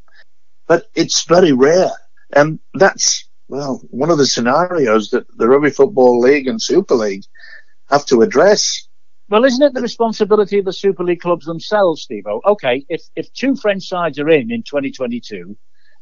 but 0.67 0.85
it's 0.95 1.25
very 1.25 1.51
rare, 1.51 1.91
and 2.33 2.59
that's 2.73 3.27
well 3.47 3.81
one 3.89 4.09
of 4.09 4.17
the 4.17 4.25
scenarios 4.25 5.09
that 5.09 5.25
the 5.37 5.47
Rugby 5.47 5.71
Football 5.71 6.19
League 6.19 6.47
and 6.47 6.61
Super 6.61 6.95
League 6.95 7.23
have 7.89 8.05
to 8.07 8.21
address. 8.21 8.87
Well, 9.29 9.45
isn't 9.45 9.63
it 9.63 9.73
the 9.73 9.81
responsibility 9.81 10.59
of 10.59 10.65
the 10.65 10.73
Super 10.73 11.03
League 11.03 11.21
clubs 11.21 11.45
themselves, 11.45 12.01
Steve? 12.01 12.25
Okay, 12.27 12.85
if, 12.89 13.01
if 13.15 13.31
two 13.31 13.55
French 13.55 13.87
sides 13.87 14.19
are 14.19 14.29
in 14.29 14.51
in 14.51 14.63
2022, 14.63 15.55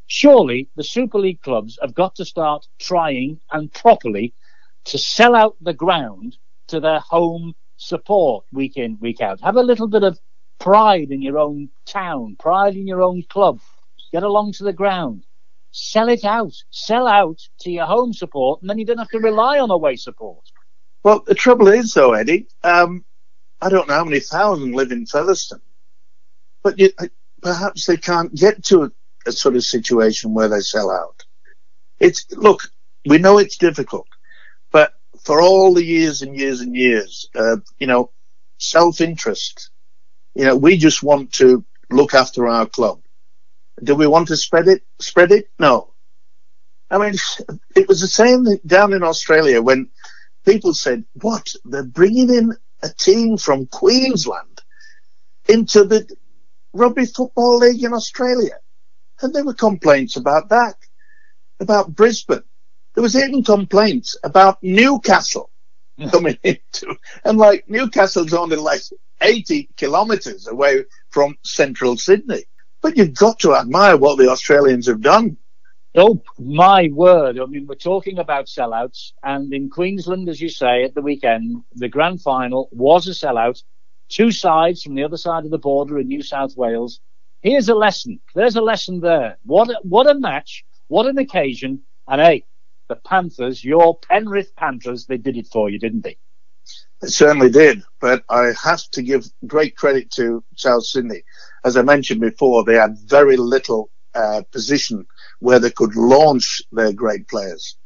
surely 0.07 0.67
the 0.75 0.83
Super 0.83 1.19
League 1.19 1.41
clubs 1.41 1.77
have 1.81 1.93
got 1.93 2.15
to 2.15 2.25
start 2.25 2.65
trying 2.79 3.39
and 3.51 3.71
properly 3.71 4.33
to 4.85 4.97
sell 4.97 5.35
out 5.35 5.55
the 5.61 5.73
ground 5.73 6.37
to 6.67 6.79
their 6.79 6.99
home 6.99 7.53
support 7.77 8.45
week 8.51 8.77
in, 8.77 8.97
week 8.99 9.21
out. 9.21 9.41
Have 9.41 9.55
a 9.55 9.63
little 9.63 9.87
bit 9.87 10.03
of 10.03 10.19
pride 10.59 11.11
in 11.11 11.21
your 11.21 11.37
own 11.39 11.69
town, 11.85 12.35
pride 12.37 12.75
in 12.75 12.87
your 12.87 13.01
own 13.01 13.23
club. 13.23 13.59
Get 14.11 14.23
along 14.23 14.53
to 14.53 14.63
the 14.63 14.73
ground. 14.73 15.23
Sell 15.71 16.09
it 16.09 16.25
out. 16.25 16.53
Sell 16.71 17.07
out 17.07 17.39
to 17.61 17.71
your 17.71 17.85
home 17.85 18.13
support, 18.13 18.61
and 18.61 18.69
then 18.69 18.79
you 18.79 18.85
don't 18.85 18.97
have 18.97 19.09
to 19.09 19.19
rely 19.19 19.59
on 19.59 19.71
away 19.71 19.95
support. 19.95 20.43
Well, 21.03 21.23
the 21.25 21.35
trouble 21.35 21.67
is, 21.67 21.93
though, 21.93 22.13
Eddie, 22.13 22.47
um, 22.63 23.05
I 23.61 23.69
don't 23.69 23.87
know 23.87 23.93
how 23.93 24.03
many 24.03 24.19
thousand 24.19 24.73
live 24.73 24.91
in 24.91 25.05
Featherstone, 25.05 25.61
but 26.63 26.79
you, 26.79 26.89
perhaps 27.41 27.85
they 27.85 27.97
can't 27.97 28.33
get 28.35 28.63
to 28.65 28.83
a, 28.83 28.91
a 29.25 29.31
sort 29.31 29.55
of 29.55 29.63
situation 29.63 30.33
where 30.33 30.47
they 30.47 30.59
sell 30.59 30.89
out. 30.89 31.23
It's 31.99 32.25
look, 32.31 32.63
we 33.05 33.17
know 33.17 33.37
it's 33.37 33.57
difficult, 33.57 34.07
but 34.71 34.93
for 35.23 35.41
all 35.41 35.73
the 35.73 35.83
years 35.83 36.21
and 36.21 36.35
years 36.35 36.61
and 36.61 36.75
years, 36.75 37.29
uh, 37.35 37.57
you 37.79 37.87
know, 37.87 38.11
self-interest. 38.57 39.69
You 40.39 40.45
know, 40.45 40.55
we 40.55 40.77
just 40.77 41.03
want 41.03 41.33
to 41.33 41.65
look 41.91 42.13
after 42.13 42.47
our 42.47 42.65
club. 42.65 43.01
Do 43.83 43.93
we 43.93 44.07
want 44.07 44.29
to 44.29 44.37
spread 44.37 44.69
it? 44.69 44.83
Spread 44.97 45.33
it? 45.33 45.49
No. 45.59 45.91
I 46.89 46.97
mean, 46.97 47.15
it 47.75 47.89
was 47.89 47.99
the 47.99 48.07
same 48.07 48.45
down 48.65 48.93
in 48.93 49.03
Australia 49.03 49.61
when 49.61 49.89
people 50.45 50.73
said, 50.73 51.03
"What? 51.15 51.53
They're 51.65 51.83
bringing 51.83 52.33
in 52.33 52.55
a 52.81 52.87
team 52.87 53.35
from 53.35 53.65
Queensland 53.65 54.61
into 55.49 55.83
the 55.83 56.07
Rugby 56.71 57.05
Football 57.05 57.57
League 57.57 57.83
in 57.83 57.93
Australia," 57.93 58.59
and 59.21 59.33
there 59.33 59.43
were 59.43 59.53
complaints 59.53 60.15
about 60.15 60.47
that, 60.55 60.77
about 61.59 61.93
Brisbane. 61.93 62.45
There 62.95 63.03
was 63.03 63.17
even 63.17 63.43
complaints 63.43 64.15
about 64.23 64.63
Newcastle 64.63 65.51
coming 66.11 66.37
into, 66.43 66.95
and 67.25 67.37
like 67.37 67.69
Newcastle's 67.69 68.33
only 68.33 68.57
like 68.57 68.81
80 69.21 69.69
kilometres 69.75 70.47
away 70.47 70.85
from 71.09 71.37
central 71.43 71.97
Sydney. 71.97 72.45
But 72.81 72.97
you've 72.97 73.13
got 73.13 73.39
to 73.39 73.55
admire 73.55 73.97
what 73.97 74.17
the 74.17 74.29
Australians 74.29 74.87
have 74.87 75.01
done. 75.01 75.37
Oh, 75.95 76.21
my 76.37 76.89
word. 76.93 77.39
I 77.39 77.45
mean, 77.45 77.65
we're 77.65 77.75
talking 77.75 78.19
about 78.19 78.45
sellouts. 78.45 79.11
And 79.23 79.51
in 79.53 79.69
Queensland, 79.69 80.29
as 80.29 80.39
you 80.39 80.49
say, 80.49 80.83
at 80.83 80.93
the 80.93 81.01
weekend, 81.01 81.63
the 81.73 81.89
grand 81.89 82.21
final 82.21 82.69
was 82.71 83.07
a 83.07 83.11
sellout. 83.11 83.63
Two 84.07 84.31
sides 84.31 84.83
from 84.83 84.95
the 84.95 85.03
other 85.03 85.17
side 85.17 85.45
of 85.45 85.51
the 85.51 85.57
border 85.57 85.99
in 85.99 86.07
New 86.07 86.21
South 86.21 86.55
Wales. 86.55 86.99
Here's 87.41 87.69
a 87.69 87.75
lesson. 87.75 88.19
There's 88.35 88.55
a 88.55 88.61
lesson 88.61 88.99
there. 88.99 89.37
What 89.45 89.69
a, 89.69 89.79
what 89.83 90.09
a 90.09 90.13
match. 90.13 90.63
What 90.87 91.07
an 91.07 91.17
occasion. 91.17 91.81
And 92.07 92.21
hey, 92.21 92.45
the 92.89 92.97
Panthers, 92.97 93.63
your 93.63 93.97
Penrith 93.97 94.55
Panthers, 94.55 95.05
they 95.05 95.17
did 95.17 95.37
it 95.37 95.47
for 95.47 95.69
you, 95.69 95.79
didn't 95.79 96.03
they? 96.03 96.17
It 97.01 97.09
certainly 97.09 97.49
did. 97.49 97.83
But 98.01 98.23
I 98.29 98.51
have 98.61 98.83
to 98.91 99.01
give 99.01 99.25
great 99.47 99.77
credit 99.77 100.11
to 100.11 100.43
South 100.55 100.85
Sydney. 100.85 101.23
As 101.63 101.77
I 101.77 101.83
mentioned 101.83 102.19
before, 102.19 102.65
they 102.65 102.75
had 102.75 102.97
very 103.05 103.37
little 103.37 103.89
uh, 104.13 104.41
position 104.51 105.05
where 105.39 105.59
they 105.59 105.71
could 105.71 105.95
launch 105.95 106.61
their 106.71 106.91
great 106.91 107.27
players. 107.29 107.77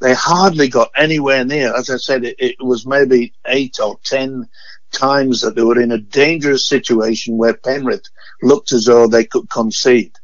They 0.00 0.14
hardly 0.14 0.68
got 0.68 0.90
anywhere 0.96 1.44
near. 1.44 1.74
As 1.74 1.90
I 1.90 1.96
said, 1.96 2.24
it, 2.24 2.36
it 2.38 2.56
was 2.60 2.86
maybe 2.86 3.34
eight 3.46 3.78
or 3.82 3.98
ten 4.04 4.48
times 4.92 5.40
that 5.40 5.54
they 5.54 5.62
were 5.62 5.80
in 5.80 5.92
a 5.92 5.98
dangerous 5.98 6.66
situation 6.66 7.36
where 7.36 7.54
Penrith 7.54 8.06
looked 8.42 8.72
as 8.72 8.86
though 8.86 9.06
they 9.06 9.24
could 9.24 9.50
concede. 9.50 10.14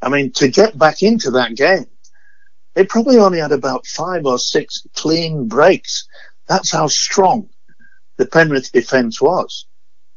I 0.00 0.10
mean, 0.10 0.32
to 0.32 0.48
get 0.48 0.76
back 0.78 1.02
into 1.02 1.32
that 1.32 1.56
game, 1.56 1.86
they 2.74 2.84
probably 2.84 3.18
only 3.18 3.38
had 3.38 3.52
about 3.52 3.86
five 3.86 4.26
or 4.26 4.38
six 4.38 4.86
clean 4.94 5.48
breaks. 5.48 6.06
That's 6.46 6.70
how 6.70 6.88
strong 6.88 7.48
the 8.16 8.26
Penrith 8.26 8.72
defence 8.72 9.20
was. 9.20 9.66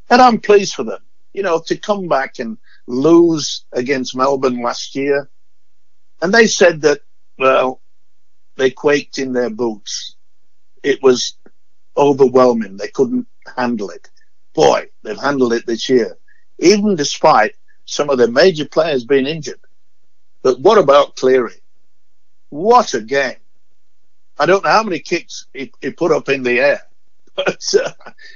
And 0.10 0.22
I'm 0.22 0.40
pleased 0.40 0.76
for 0.76 0.84
them. 0.84 1.02
You 1.34 1.44
know, 1.44 1.60
to 1.68 1.78
come 1.78 2.08
back 2.08 2.40
and 2.40 2.58
lose 2.88 3.66
against 3.72 4.16
Melbourne 4.16 4.62
last 4.62 4.96
year. 4.96 5.30
And 6.22 6.34
they 6.34 6.48
said 6.48 6.82
that, 6.82 7.02
well, 7.38 7.82
they 8.56 8.72
quaked 8.72 9.20
in 9.20 9.34
their 9.34 9.52
boots. 9.52 10.16
It 10.82 11.02
was 11.04 11.36
overwhelming. 11.96 12.78
They 12.78 12.88
couldn't 12.88 13.28
handle 13.56 13.92
it. 13.92 14.10
Boy, 14.54 14.90
they've 15.04 15.20
handled 15.20 15.54
it 15.54 15.68
this 15.68 15.90
year, 15.90 16.18
even 16.58 16.96
despite 16.96 17.56
some 17.86 18.10
of 18.10 18.18
their 18.18 18.32
major 18.32 18.66
players 18.66 19.06
being 19.06 19.28
injured. 19.28 19.60
But 20.42 20.60
what 20.60 20.80
about 20.80 21.16
Cleary? 21.16 21.62
What 22.50 22.94
a 22.94 23.02
game. 23.02 23.38
I 24.40 24.46
don't 24.46 24.64
know 24.64 24.70
how 24.70 24.84
many 24.84 25.00
kicks 25.00 25.48
he, 25.54 25.72
he 25.82 25.92
put 25.92 26.12
up 26.12 26.30
in 26.30 26.44
the 26.44 26.60
air, 26.60 26.82
but 27.36 27.64
uh, 27.84 27.92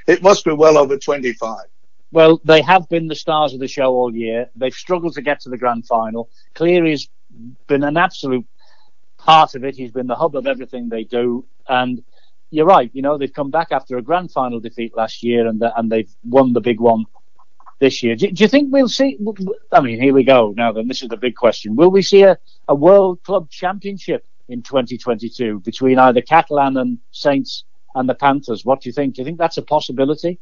it 0.07 0.21
must 0.21 0.45
be 0.45 0.51
well 0.51 0.77
over 0.77 0.97
25. 0.97 1.65
Well, 2.11 2.41
they 2.43 2.61
have 2.61 2.89
been 2.89 3.07
the 3.07 3.15
stars 3.15 3.53
of 3.53 3.59
the 3.59 3.67
show 3.67 3.93
all 3.93 4.13
year. 4.13 4.49
They've 4.55 4.73
struggled 4.73 5.13
to 5.13 5.21
get 5.21 5.39
to 5.41 5.49
the 5.49 5.57
grand 5.57 5.87
final. 5.87 6.29
Cleary's 6.55 7.07
been 7.67 7.83
an 7.83 7.95
absolute 7.95 8.45
part 9.17 9.55
of 9.55 9.63
it. 9.63 9.75
He's 9.75 9.91
been 9.91 10.07
the 10.07 10.15
hub 10.15 10.35
of 10.35 10.45
everything 10.45 10.89
they 10.89 11.05
do. 11.05 11.45
And 11.69 12.03
you're 12.49 12.65
right. 12.65 12.89
You 12.93 13.01
know, 13.01 13.17
they've 13.17 13.31
come 13.31 13.49
back 13.49 13.69
after 13.71 13.97
a 13.97 14.01
grand 14.01 14.31
final 14.31 14.59
defeat 14.59 14.95
last 14.97 15.23
year 15.23 15.47
and, 15.47 15.61
the, 15.61 15.77
and 15.77 15.89
they've 15.89 16.13
won 16.25 16.51
the 16.51 16.59
big 16.59 16.81
one 16.81 17.05
this 17.81 18.03
year. 18.03 18.15
Do, 18.15 18.31
do, 18.31 18.43
you 18.43 18.47
think 18.47 18.71
we'll 18.71 18.87
see? 18.87 19.17
I 19.71 19.81
mean, 19.81 19.99
here 19.99 20.13
we 20.13 20.23
go. 20.23 20.53
Now 20.55 20.71
then, 20.71 20.87
this 20.87 21.01
is 21.01 21.09
the 21.09 21.17
big 21.17 21.35
question. 21.35 21.75
Will 21.75 21.91
we 21.91 22.03
see 22.03 22.21
a, 22.21 22.37
a 22.69 22.75
World 22.75 23.21
Club 23.23 23.49
Championship 23.49 24.25
in 24.47 24.61
2022 24.61 25.59
between 25.61 25.97
either 25.99 26.21
Catalan 26.21 26.77
and 26.77 26.99
Saints 27.11 27.65
and 27.95 28.07
the 28.07 28.13
Panthers? 28.13 28.63
What 28.63 28.81
do 28.81 28.89
you 28.89 28.93
think? 28.93 29.15
Do 29.15 29.21
you 29.21 29.25
think 29.25 29.39
that's 29.39 29.57
a 29.57 29.63
possibility? 29.63 30.39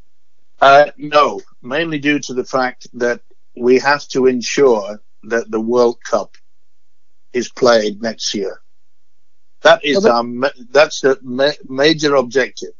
Uh, 0.62 0.91
no, 0.97 1.39
mainly 1.63 1.97
due 1.97 2.19
to 2.19 2.34
the 2.34 2.43
fact 2.43 2.88
that 2.93 3.21
we 3.56 3.80
have 3.80 4.06
to 4.10 4.28
ensure 4.28 5.02
that 5.23 5.49
the 5.49 5.62
World 5.62 5.97
Cup 6.04 6.36
is 7.32 7.49
played 7.49 8.02
next 8.02 8.36
year. 8.36 8.62
That 9.62 9.84
is 9.84 10.06
our 10.06 10.23
that's 10.71 11.02
the 11.02 11.17
ma- 11.21 11.60
major 11.67 12.15
objective. 12.15 12.73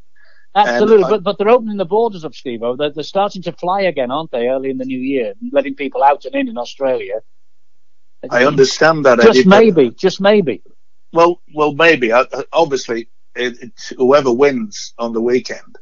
Absolutely, 0.56 1.04
and, 1.04 1.10
but 1.10 1.24
but 1.24 1.38
they're 1.38 1.50
opening 1.50 1.78
the 1.78 1.86
borders 1.86 2.26
up, 2.26 2.34
Steve. 2.34 2.62
They're, 2.78 2.90
they're 2.90 3.04
starting 3.04 3.42
to 3.44 3.52
fly 3.52 3.82
again, 3.82 4.12
aren't 4.12 4.32
they? 4.32 4.48
Early 4.48 4.70
in 4.70 4.78
the 4.78 4.86
new 4.86 5.00
year, 5.00 5.34
letting 5.52 5.76
people 5.76 6.04
out 6.04 6.26
and 6.26 6.36
in 6.36 6.48
in 6.48 6.58
Australia. 6.58 7.22
I 8.30 8.46
understand 8.46 9.06
that. 9.06 9.20
Just 9.22 9.40
Eddie, 9.40 9.48
maybe, 9.48 9.92
just 9.92 10.20
maybe. 10.20 10.62
Well, 11.14 11.42
well, 11.54 11.74
maybe. 11.74 12.12
Uh, 12.12 12.26
uh, 12.34 12.44
obviously, 12.52 13.10
it, 13.36 13.62
it, 13.62 13.72
whoever 13.98 14.32
wins 14.32 14.94
on 14.98 15.14
the 15.14 15.22
weekend 15.22 15.78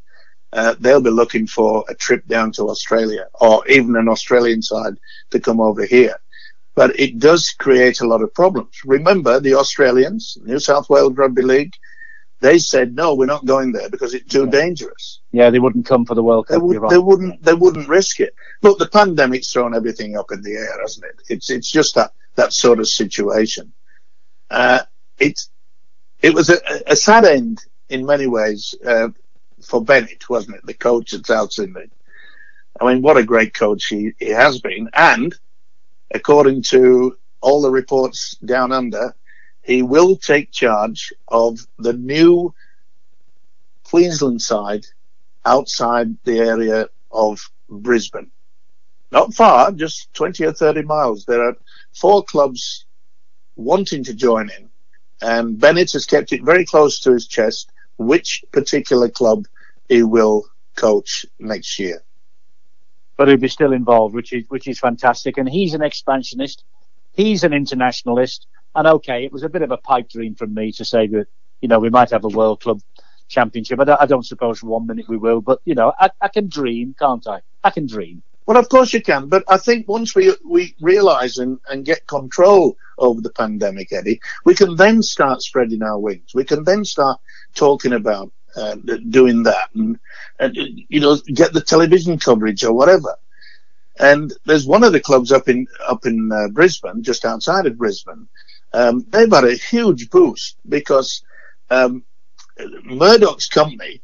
uh, 0.53 0.75
they'll 0.79 1.01
be 1.01 1.09
looking 1.09 1.47
for 1.47 1.83
a 1.89 1.95
trip 1.95 2.25
down 2.27 2.51
to 2.53 2.69
Australia 2.69 3.27
or 3.41 3.67
even 3.67 3.95
an 3.95 4.07
Australian 4.07 4.61
side 4.61 4.95
to 5.31 5.39
come 5.39 5.59
over 5.59 5.85
here. 5.85 6.15
But 6.75 6.99
it 6.99 7.19
does 7.19 7.49
create 7.51 8.01
a 8.01 8.07
lot 8.07 8.21
of 8.21 8.33
problems. 8.33 8.79
Remember, 8.85 9.39
the 9.39 9.55
Australians, 9.55 10.37
New 10.43 10.59
South 10.59 10.89
Wales 10.89 11.15
Rugby 11.15 11.41
League, 11.41 11.73
they 12.39 12.59
said 12.59 12.95
no, 12.95 13.15
we're 13.15 13.25
not 13.25 13.45
going 13.45 13.71
there 13.71 13.89
because 13.89 14.13
it's 14.13 14.31
too 14.31 14.47
dangerous. 14.47 15.21
Yeah, 15.31 15.49
they 15.49 15.59
wouldn't 15.59 15.85
come 15.85 16.05
for 16.05 16.15
the 16.15 16.23
World 16.23 16.47
Cup. 16.47 16.55
They, 16.55 16.65
would, 16.65 16.89
they 16.89 16.97
wouldn't. 16.97 17.43
They 17.43 17.53
wouldn't 17.53 17.87
risk 17.87 18.19
it. 18.19 18.35
Look, 18.61 18.79
the 18.79 18.87
pandemic's 18.87 19.51
thrown 19.51 19.75
everything 19.75 20.17
up 20.17 20.31
in 20.31 20.41
the 20.41 20.53
air, 20.53 20.81
hasn't 20.81 21.05
it? 21.05 21.21
It's 21.29 21.49
it's 21.49 21.71
just 21.71 21.95
that 21.95 22.13
that 22.35 22.53
sort 22.53 22.79
of 22.79 22.87
situation. 22.87 23.73
Uh, 24.49 24.81
it 25.19 25.41
it 26.21 26.33
was 26.33 26.49
a, 26.49 26.57
a 26.85 26.95
sad 26.95 27.25
end 27.25 27.63
in 27.89 28.05
many 28.05 28.27
ways. 28.27 28.75
Uh, 28.85 29.09
for 29.61 29.83
Bennett, 29.83 30.29
wasn't 30.29 30.57
it? 30.57 30.65
The 30.65 30.73
coach 30.73 31.13
at 31.13 31.25
South 31.25 31.51
Sydney. 31.51 31.89
I 32.79 32.85
mean, 32.93 33.01
what 33.01 33.17
a 33.17 33.23
great 33.23 33.53
coach 33.53 33.85
he, 33.85 34.13
he 34.19 34.29
has 34.29 34.59
been. 34.59 34.89
And 34.93 35.35
according 36.13 36.63
to 36.63 37.17
all 37.41 37.61
the 37.61 37.71
reports 37.71 38.35
down 38.37 38.71
under, 38.71 39.15
he 39.67 39.81
will 39.83 40.15
take 40.15 40.51
charge 40.51 41.13
of 41.27 41.59
the 41.77 41.91
new 41.91 42.53
Queensland 43.83 44.41
side 44.41 44.85
outside 45.45 46.15
the 46.23 46.39
area 46.39 46.87
of 47.11 47.39
Brisbane. 47.69 48.31
Not 49.11 49.33
far, 49.33 49.71
just 49.73 50.13
20 50.13 50.45
or 50.45 50.53
30 50.53 50.83
miles. 50.83 51.25
There 51.25 51.41
are 51.43 51.57
four 51.93 52.23
clubs 52.23 52.85
wanting 53.57 54.05
to 54.05 54.13
join 54.13 54.49
in, 54.57 54.69
and 55.21 55.59
Bennett 55.59 55.91
has 55.91 56.05
kept 56.05 56.31
it 56.31 56.43
very 56.43 56.65
close 56.65 57.01
to 57.01 57.11
his 57.11 57.27
chest 57.27 57.71
which 57.97 58.45
particular 58.51 59.09
club 59.09 59.45
he 59.89 60.03
will 60.03 60.45
coach 60.75 61.25
next 61.39 61.77
year. 61.79 62.03
But 63.17 63.27
he'll 63.27 63.37
be 63.37 63.47
still 63.47 63.73
involved, 63.73 64.13
which 64.13 64.31
is 64.31 64.45
which 64.47 64.67
is 64.67 64.79
fantastic. 64.79 65.37
And 65.37 65.49
he's 65.49 65.73
an 65.73 65.81
expansionist. 65.81 66.63
He's 67.13 67.43
an 67.43 67.53
internationalist. 67.53 68.45
And 68.77 68.87
okay, 68.87 69.25
it 69.25 69.33
was 69.33 69.43
a 69.43 69.49
bit 69.49 69.63
of 69.63 69.71
a 69.71 69.77
pipe 69.77 70.09
dream 70.09 70.35
from 70.35 70.55
me 70.55 70.71
to 70.73 70.85
say 70.85 71.07
that 71.09 71.27
you 71.61 71.69
know 71.69 71.79
we 71.79 71.91
might 71.91 72.11
have 72.11 72.25
a 72.25 72.29
World 72.29 72.61
Club 72.61 72.81
championship. 73.29 73.81
I, 73.81 73.97
I 74.01 74.07
don't 74.07 74.25
suppose 74.25 74.59
for 74.59 74.67
one 74.67 74.87
minute 74.87 75.09
we 75.09 75.17
will, 75.17 75.41
but 75.41 75.61
you 75.65 75.75
know, 75.75 75.93
I, 75.99 76.11
I 76.21 76.29
can 76.29 76.49
dream, 76.49 76.95
can't 76.99 77.27
I? 77.27 77.41
I 77.65 77.71
can 77.71 77.87
dream. 77.87 78.23
Well, 78.47 78.57
of 78.57 78.69
course 78.69 78.93
you 78.93 79.01
can, 79.01 79.29
but 79.29 79.43
I 79.49 79.57
think 79.57 79.89
once 79.89 80.15
we 80.15 80.35
we 80.45 80.75
realise 80.81 81.39
and, 81.39 81.59
and 81.69 81.85
get 81.85 82.07
control 82.07 82.77
over 82.99 83.21
the 83.21 83.31
pandemic, 83.31 83.93
Eddie, 83.93 84.21
we 84.45 84.55
can 84.55 84.77
then 84.77 85.03
start 85.03 85.41
spreading 85.41 85.83
our 85.83 85.99
wings. 85.99 86.31
We 86.35 86.45
can 86.45 86.63
then 86.65 86.85
start 86.85 87.19
talking 87.55 87.93
about 87.93 88.31
uh, 88.55 88.75
doing 89.09 89.43
that 89.43 89.69
and, 89.75 89.99
and 90.39 90.55
you 90.55 91.01
know 91.01 91.17
get 91.33 91.53
the 91.53 91.61
television 91.61 92.19
coverage 92.19 92.63
or 92.63 92.73
whatever. 92.73 93.17
And 93.99 94.33
there's 94.45 94.67
one 94.67 94.83
of 94.83 94.93
the 94.93 95.01
clubs 95.01 95.31
up 95.31 95.49
in 95.49 95.67
up 95.87 96.05
in 96.05 96.31
uh, 96.31 96.49
Brisbane, 96.49 97.03
just 97.03 97.25
outside 97.25 97.65
of 97.67 97.77
Brisbane. 97.77 98.27
Um, 98.73 99.05
they've 99.09 99.31
had 99.31 99.45
a 99.45 99.55
huge 99.55 100.09
boost 100.09 100.57
because 100.67 101.23
um, 101.69 102.03
Murdoch's 102.83 103.47
company 103.47 104.01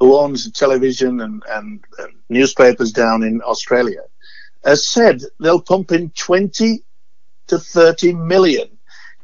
who 0.00 0.16
owns 0.16 0.44
the 0.44 0.50
television 0.50 1.20
and, 1.20 1.42
and, 1.48 1.84
and 1.98 2.12
newspapers 2.28 2.92
down 2.92 3.22
in 3.22 3.40
Australia, 3.42 4.02
has 4.64 4.86
said 4.86 5.22
they'll 5.40 5.60
pump 5.60 5.92
in 5.92 6.10
20 6.10 6.82
to 7.46 7.58
30 7.58 8.12
million 8.14 8.68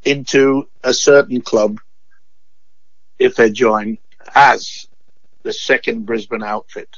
into 0.04 0.68
a 0.82 0.94
certain 0.94 1.40
club 1.40 1.78
if 3.18 3.36
they 3.36 3.50
join 3.50 3.98
as 4.34 4.86
the 5.42 5.52
second 5.52 6.06
Brisbane 6.06 6.42
outfit. 6.42 6.96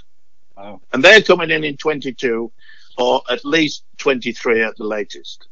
Wow. 0.56 0.80
And 0.92 1.02
they're 1.02 1.22
coming 1.22 1.50
in 1.50 1.64
in 1.64 1.76
22 1.76 2.52
or 2.96 3.22
at 3.28 3.44
least 3.44 3.84
23 3.98 4.62
at 4.62 4.76
the 4.76 4.84
latest. 4.84 5.48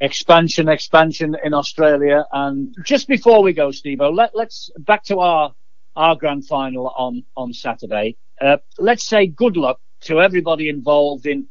Expansion, 0.00 0.68
expansion 0.68 1.36
in 1.44 1.54
Australia. 1.54 2.24
And 2.32 2.74
just 2.84 3.08
before 3.08 3.42
we 3.42 3.52
go, 3.52 3.70
Steve, 3.70 4.00
let, 4.00 4.34
let's 4.34 4.70
back 4.78 5.04
to 5.04 5.20
our 5.20 5.54
our 5.96 6.16
grand 6.16 6.46
final 6.46 6.88
on, 6.88 7.24
on 7.36 7.52
Saturday. 7.52 8.16
Uh, 8.40 8.56
let's 8.78 9.04
say 9.04 9.26
good 9.26 9.56
luck 9.56 9.80
to 10.00 10.20
everybody 10.20 10.68
involved 10.68 11.26
in 11.26 11.46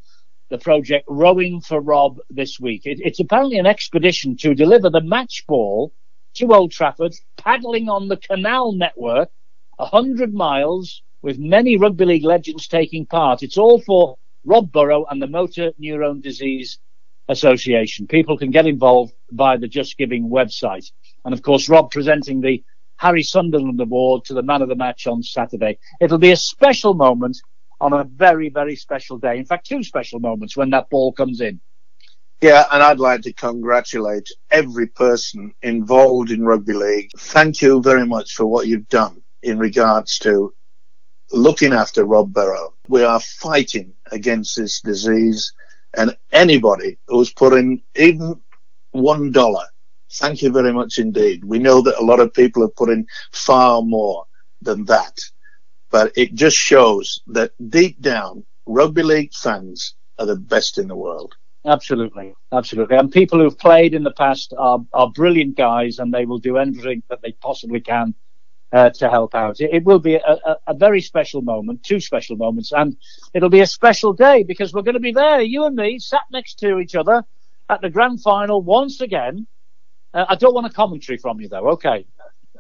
the 0.50 0.58
project 0.58 1.06
Rowing 1.08 1.62
for 1.62 1.80
Rob 1.80 2.20
this 2.30 2.60
week. 2.60 2.86
It, 2.86 3.00
it's 3.02 3.20
apparently 3.20 3.58
an 3.58 3.66
expedition 3.66 4.36
to 4.38 4.54
deliver 4.54 4.90
the 4.90 5.02
match 5.02 5.46
ball 5.48 5.94
to 6.36 6.54
Old 6.54 6.72
Trafford, 6.72 7.16
paddling 7.38 7.90
on 7.90 8.08
the 8.08 8.18
canal 8.18 8.74
network, 8.74 9.30
100 9.78 10.34
miles 10.34 11.02
with 11.22 11.40
many 11.40 11.78
rugby 11.78 12.06
league 12.06 12.26
legends 12.26 12.68
taking 12.68 13.06
part. 13.06 13.44
It's 13.44 13.58
all 13.58 13.80
for 13.80 14.18
Rob 14.44 14.72
Burrow 14.72 15.06
and 15.10 15.22
the 15.22 15.28
Motor 15.28 15.72
Neurone 15.80 16.22
Disease 16.22 16.80
Association. 17.30 18.08
People 18.08 18.38
can 18.38 18.52
get 18.52 18.68
involved 18.68 19.14
via 19.32 19.58
the 19.58 19.68
Just 19.68 19.98
Giving 19.98 20.30
website. 20.30 20.92
And 21.26 21.34
of 21.34 21.42
course, 21.42 21.70
Rob 21.70 21.92
presenting 21.92 22.42
the 22.42 22.64
Harry 22.98 23.24
Sunderland 23.24 23.80
Award 23.80 24.26
to 24.26 24.34
the 24.34 24.44
man 24.44 24.62
of 24.62 24.70
the 24.70 24.76
match 24.76 25.08
on 25.08 25.24
Saturday. 25.24 25.80
It'll 26.00 26.18
be 26.18 26.32
a 26.32 26.38
special 26.38 26.94
moment 26.94 27.38
on 27.82 27.94
a 27.94 28.04
very, 28.04 28.50
very 28.50 28.76
special 28.76 29.18
day. 29.18 29.38
In 29.38 29.46
fact, 29.46 29.68
two 29.68 29.84
special 29.84 30.20
moments 30.20 30.56
when 30.56 30.70
that 30.72 30.90
ball 30.90 31.12
comes 31.12 31.42
in. 31.42 31.60
Yeah, 32.42 32.66
and 32.72 32.84
I'd 32.84 33.00
like 33.00 33.22
to 33.22 33.34
congratulate 33.34 34.30
every 34.52 34.88
person 34.88 35.54
involved 35.62 36.30
in 36.30 36.44
rugby 36.44 36.74
league. 36.74 37.10
Thank 37.18 37.62
you 37.62 37.82
very 37.82 38.06
much 38.06 38.34
for 38.34 38.46
what 38.46 38.68
you've 38.68 38.90
done 38.90 39.22
in 39.42 39.60
regards 39.60 40.18
to 40.20 40.54
looking 41.32 41.74
after 41.74 42.06
Rob 42.06 42.34
Burrow. 42.34 42.74
We 42.88 43.04
are 43.04 43.20
fighting 43.20 43.94
against 44.12 44.58
this 44.58 44.82
disease 44.82 45.54
and 45.96 46.16
anybody 46.32 46.98
who's 47.08 47.32
put 47.32 47.54
in 47.54 47.82
even 47.96 48.40
one 48.92 49.32
dollar 49.32 49.66
Thank 50.14 50.44
you 50.44 50.52
very 50.52 50.72
much 50.72 51.00
indeed. 51.00 51.44
We 51.44 51.58
know 51.58 51.82
that 51.82 52.00
a 52.00 52.06
lot 52.06 52.20
of 52.20 52.34
people 52.34 52.62
have 52.62 52.76
put 52.76 52.90
in 52.90 53.08
far 53.32 53.82
more 53.82 54.26
than 54.62 54.86
that, 54.86 55.20
but 55.90 56.12
it 56.16 56.36
just 56.36 56.56
shows 56.56 57.22
that 57.28 57.52
deep 57.70 58.00
down, 58.00 58.46
rugby 58.68 59.02
league 59.02 59.34
fans 59.34 59.96
are 60.20 60.28
the 60.28 60.36
best 60.36 60.78
in 60.78 60.88
the 60.88 60.96
world. 60.96 61.34
Absolutely, 61.66 62.36
absolutely. 62.52 62.96
And 62.98 63.12
people 63.12 63.40
who've 63.40 63.58
played 63.58 63.96
in 63.96 64.04
the 64.04 64.12
past 64.12 64.54
are, 64.56 64.80
are 64.94 65.10
brilliant 65.10 65.58
guys, 65.58 65.98
and 65.98 66.14
they 66.14 66.26
will 66.26 66.38
do 66.40 66.60
everything 66.60 67.02
that 67.10 67.22
they 67.24 67.32
possibly 67.32 67.80
can 67.80 68.14
uh, 68.74 68.90
to 68.90 69.10
help 69.10 69.36
out. 69.36 69.62
It, 69.62 69.70
it 69.72 69.84
will 69.84 70.00
be 70.00 70.16
a, 70.16 70.22
a, 70.46 70.58
a, 70.68 70.74
very 70.74 71.00
special 71.00 71.42
moment, 71.42 71.84
two 71.84 72.00
special 72.00 72.36
moments, 72.36 72.72
and 72.72 72.98
it'll 73.34 73.50
be 73.50 73.62
a 73.62 73.68
special 73.68 74.14
day 74.14 74.44
because 74.44 74.74
we're 74.74 74.82
going 74.82 74.96
to 74.96 75.00
be 75.00 75.12
there, 75.12 75.42
you 75.42 75.66
and 75.66 75.76
me, 75.76 76.00
sat 76.00 76.24
next 76.32 76.56
to 76.60 76.80
each 76.80 76.96
other 76.96 77.24
at 77.70 77.82
the 77.82 77.90
grand 77.90 78.22
final 78.22 78.62
once 78.62 79.00
again. 79.00 79.46
Uh, 80.14 80.26
I 80.28 80.36
don't 80.36 80.56
want 80.56 80.66
a 80.66 80.72
commentary 80.72 81.20
from 81.20 81.40
you 81.40 81.48
though. 81.48 81.70
Okay. 81.72 82.06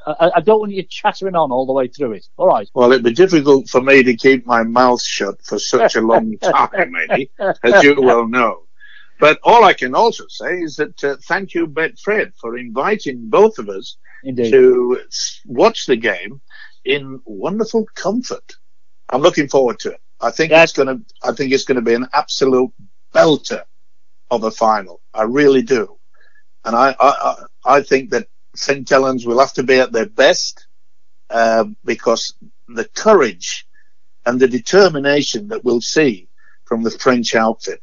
I, 0.05 0.31
I, 0.35 0.41
don't 0.41 0.59
want 0.59 0.73
you 0.73 0.83
chattering 0.83 1.35
on 1.35 1.51
all 1.51 1.65
the 1.65 1.71
way 1.71 1.87
through 1.87 2.13
it. 2.13 2.27
All 2.35 2.47
right. 2.47 2.69
Well, 2.73 2.91
it'd 2.91 3.05
be 3.05 3.13
difficult 3.13 3.69
for 3.69 3.81
me 3.81 4.03
to 4.03 4.15
keep 4.15 4.45
my 4.45 4.63
mouth 4.63 5.01
shut 5.01 5.41
for 5.41 5.57
such 5.57 5.95
a 5.95 6.01
long 6.01 6.37
time, 6.41 6.93
Eddie, 7.09 7.31
as 7.63 7.83
you 7.83 7.99
well 8.01 8.27
know. 8.27 8.63
But 9.19 9.39
all 9.43 9.63
I 9.63 9.73
can 9.73 9.95
also 9.95 10.25
say 10.27 10.59
is 10.59 10.75
that 10.75 11.01
uh, 11.03 11.15
thank 11.27 11.53
you, 11.53 11.67
Betfred, 11.67 12.33
for 12.37 12.57
inviting 12.57 13.29
both 13.29 13.57
of 13.59 13.69
us 13.69 13.95
Indeed. 14.23 14.51
to 14.51 15.01
watch 15.45 15.85
the 15.85 15.95
game 15.95 16.41
in 16.85 17.19
wonderful 17.25 17.85
comfort. 17.95 18.55
I'm 19.09 19.21
looking 19.21 19.47
forward 19.47 19.79
to 19.79 19.91
it. 19.91 20.01
I 20.21 20.31
think 20.31 20.51
it's 20.51 20.73
going 20.73 20.87
to. 20.87 21.05
I 21.21 21.33
think 21.33 21.51
it's 21.51 21.65
going 21.65 21.75
to 21.75 21.81
be 21.81 21.93
an 21.93 22.07
absolute 22.13 22.71
belter 23.13 23.63
of 24.31 24.43
a 24.43 24.51
final. 24.51 25.01
I 25.13 25.23
really 25.23 25.61
do. 25.61 25.97
And 26.65 26.75
I, 26.75 26.95
I, 26.99 27.43
I 27.65 27.81
think 27.81 28.11
that 28.11 28.27
St. 28.55 28.87
Helens 28.87 29.25
will 29.25 29.39
have 29.39 29.53
to 29.53 29.63
be 29.63 29.79
at 29.79 29.91
their 29.91 30.07
best 30.07 30.67
uh, 31.29 31.65
because 31.83 32.33
the 32.67 32.85
courage 32.85 33.67
and 34.25 34.39
the 34.39 34.47
determination 34.47 35.49
that 35.49 35.63
we'll 35.63 35.81
see 35.81 36.29
from 36.65 36.83
the 36.83 36.91
French 36.91 37.35
outfit 37.35 37.81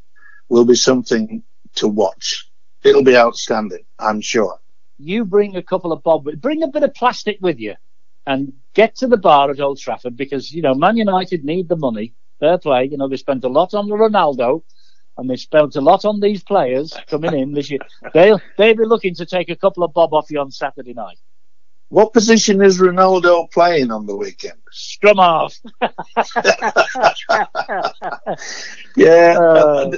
will 0.48 0.64
be 0.64 0.74
something 0.74 1.42
to 1.74 1.88
watch. 1.88 2.48
It'll 2.82 3.04
be 3.04 3.16
outstanding, 3.16 3.84
I'm 3.98 4.20
sure. 4.20 4.59
You 5.02 5.24
bring 5.24 5.56
a 5.56 5.62
couple 5.62 5.92
of 5.92 6.02
bob, 6.02 6.28
bring 6.40 6.62
a 6.62 6.68
bit 6.68 6.82
of 6.82 6.92
plastic 6.94 7.38
with 7.40 7.58
you 7.58 7.74
and 8.26 8.52
get 8.74 8.96
to 8.96 9.06
the 9.06 9.16
bar 9.16 9.50
at 9.50 9.60
Old 9.60 9.78
Trafford 9.78 10.16
because, 10.16 10.52
you 10.52 10.60
know, 10.60 10.74
Man 10.74 10.96
United 10.96 11.42
need 11.44 11.68
the 11.68 11.76
money. 11.76 12.14
Fair 12.38 12.58
play. 12.58 12.84
You 12.84 12.98
know, 12.98 13.08
they 13.08 13.16
spent 13.16 13.44
a 13.44 13.48
lot 13.48 13.72
on 13.72 13.88
Ronaldo 13.88 14.62
and 15.16 15.28
they 15.28 15.36
spent 15.36 15.76
a 15.76 15.80
lot 15.80 16.04
on 16.04 16.20
these 16.20 16.42
players 16.42 16.94
coming 17.06 17.34
in 17.34 17.52
this 17.52 17.70
year. 17.70 17.80
They'll 18.12 18.40
they'll 18.58 18.76
be 18.76 18.84
looking 18.84 19.14
to 19.16 19.26
take 19.26 19.48
a 19.48 19.56
couple 19.56 19.84
of 19.84 19.92
bob 19.92 20.12
off 20.12 20.30
you 20.30 20.40
on 20.40 20.50
Saturday 20.50 20.94
night. 20.94 21.18
What 21.90 22.12
position 22.12 22.62
is 22.62 22.78
Ronaldo 22.78 23.50
playing 23.50 23.90
on 23.90 24.06
the 24.06 24.16
weekend? 24.16 24.58
Scrum 24.70 25.18
half. 25.18 25.58
yeah, 28.96 29.36
uh, 29.38 29.90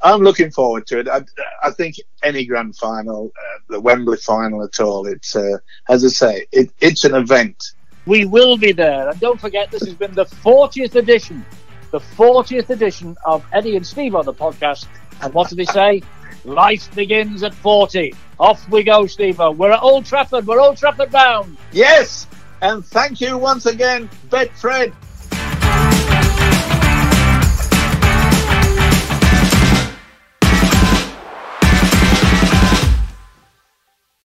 I'm 0.00 0.20
looking 0.20 0.50
forward 0.50 0.86
to 0.88 0.98
it. 0.98 1.08
I, 1.08 1.22
I 1.62 1.70
think 1.70 1.94
any 2.22 2.44
grand 2.44 2.76
final, 2.76 3.32
uh, 3.36 3.58
the 3.68 3.80
Wembley 3.80 4.16
final 4.18 4.62
at 4.64 4.80
all, 4.80 5.06
it's, 5.06 5.36
uh, 5.36 5.58
as 5.88 6.04
I 6.04 6.08
say, 6.08 6.46
it, 6.52 6.70
it's 6.80 7.04
an 7.04 7.14
event. 7.14 7.72
We 8.04 8.24
will 8.24 8.56
be 8.56 8.72
there. 8.72 9.08
And 9.08 9.20
don't 9.20 9.40
forget, 9.40 9.70
this 9.70 9.84
has 9.84 9.94
been 9.94 10.12
the 10.12 10.26
40th 10.26 10.96
edition 10.96 11.44
the 11.90 11.98
40th 11.98 12.70
edition 12.70 13.16
of 13.24 13.44
Eddie 13.52 13.76
and 13.76 13.86
Steve 13.86 14.14
on 14.14 14.24
the 14.24 14.32
podcast. 14.32 14.86
And 15.22 15.32
what 15.34 15.48
did 15.48 15.58
he 15.58 15.64
say? 15.64 16.02
Life 16.44 16.94
begins 16.94 17.42
at 17.42 17.54
40. 17.54 18.14
Off 18.40 18.68
we 18.68 18.84
go, 18.84 19.06
Steve. 19.06 19.38
We're 19.38 19.72
at 19.72 19.82
Old 19.82 20.04
Trafford. 20.04 20.46
We're 20.46 20.60
Old 20.60 20.76
Trafford 20.76 21.10
bound. 21.10 21.56
Yes. 21.72 22.26
And 22.60 22.84
thank 22.84 23.20
you 23.20 23.38
once 23.38 23.66
again, 23.66 24.08
Betfred, 24.30 24.92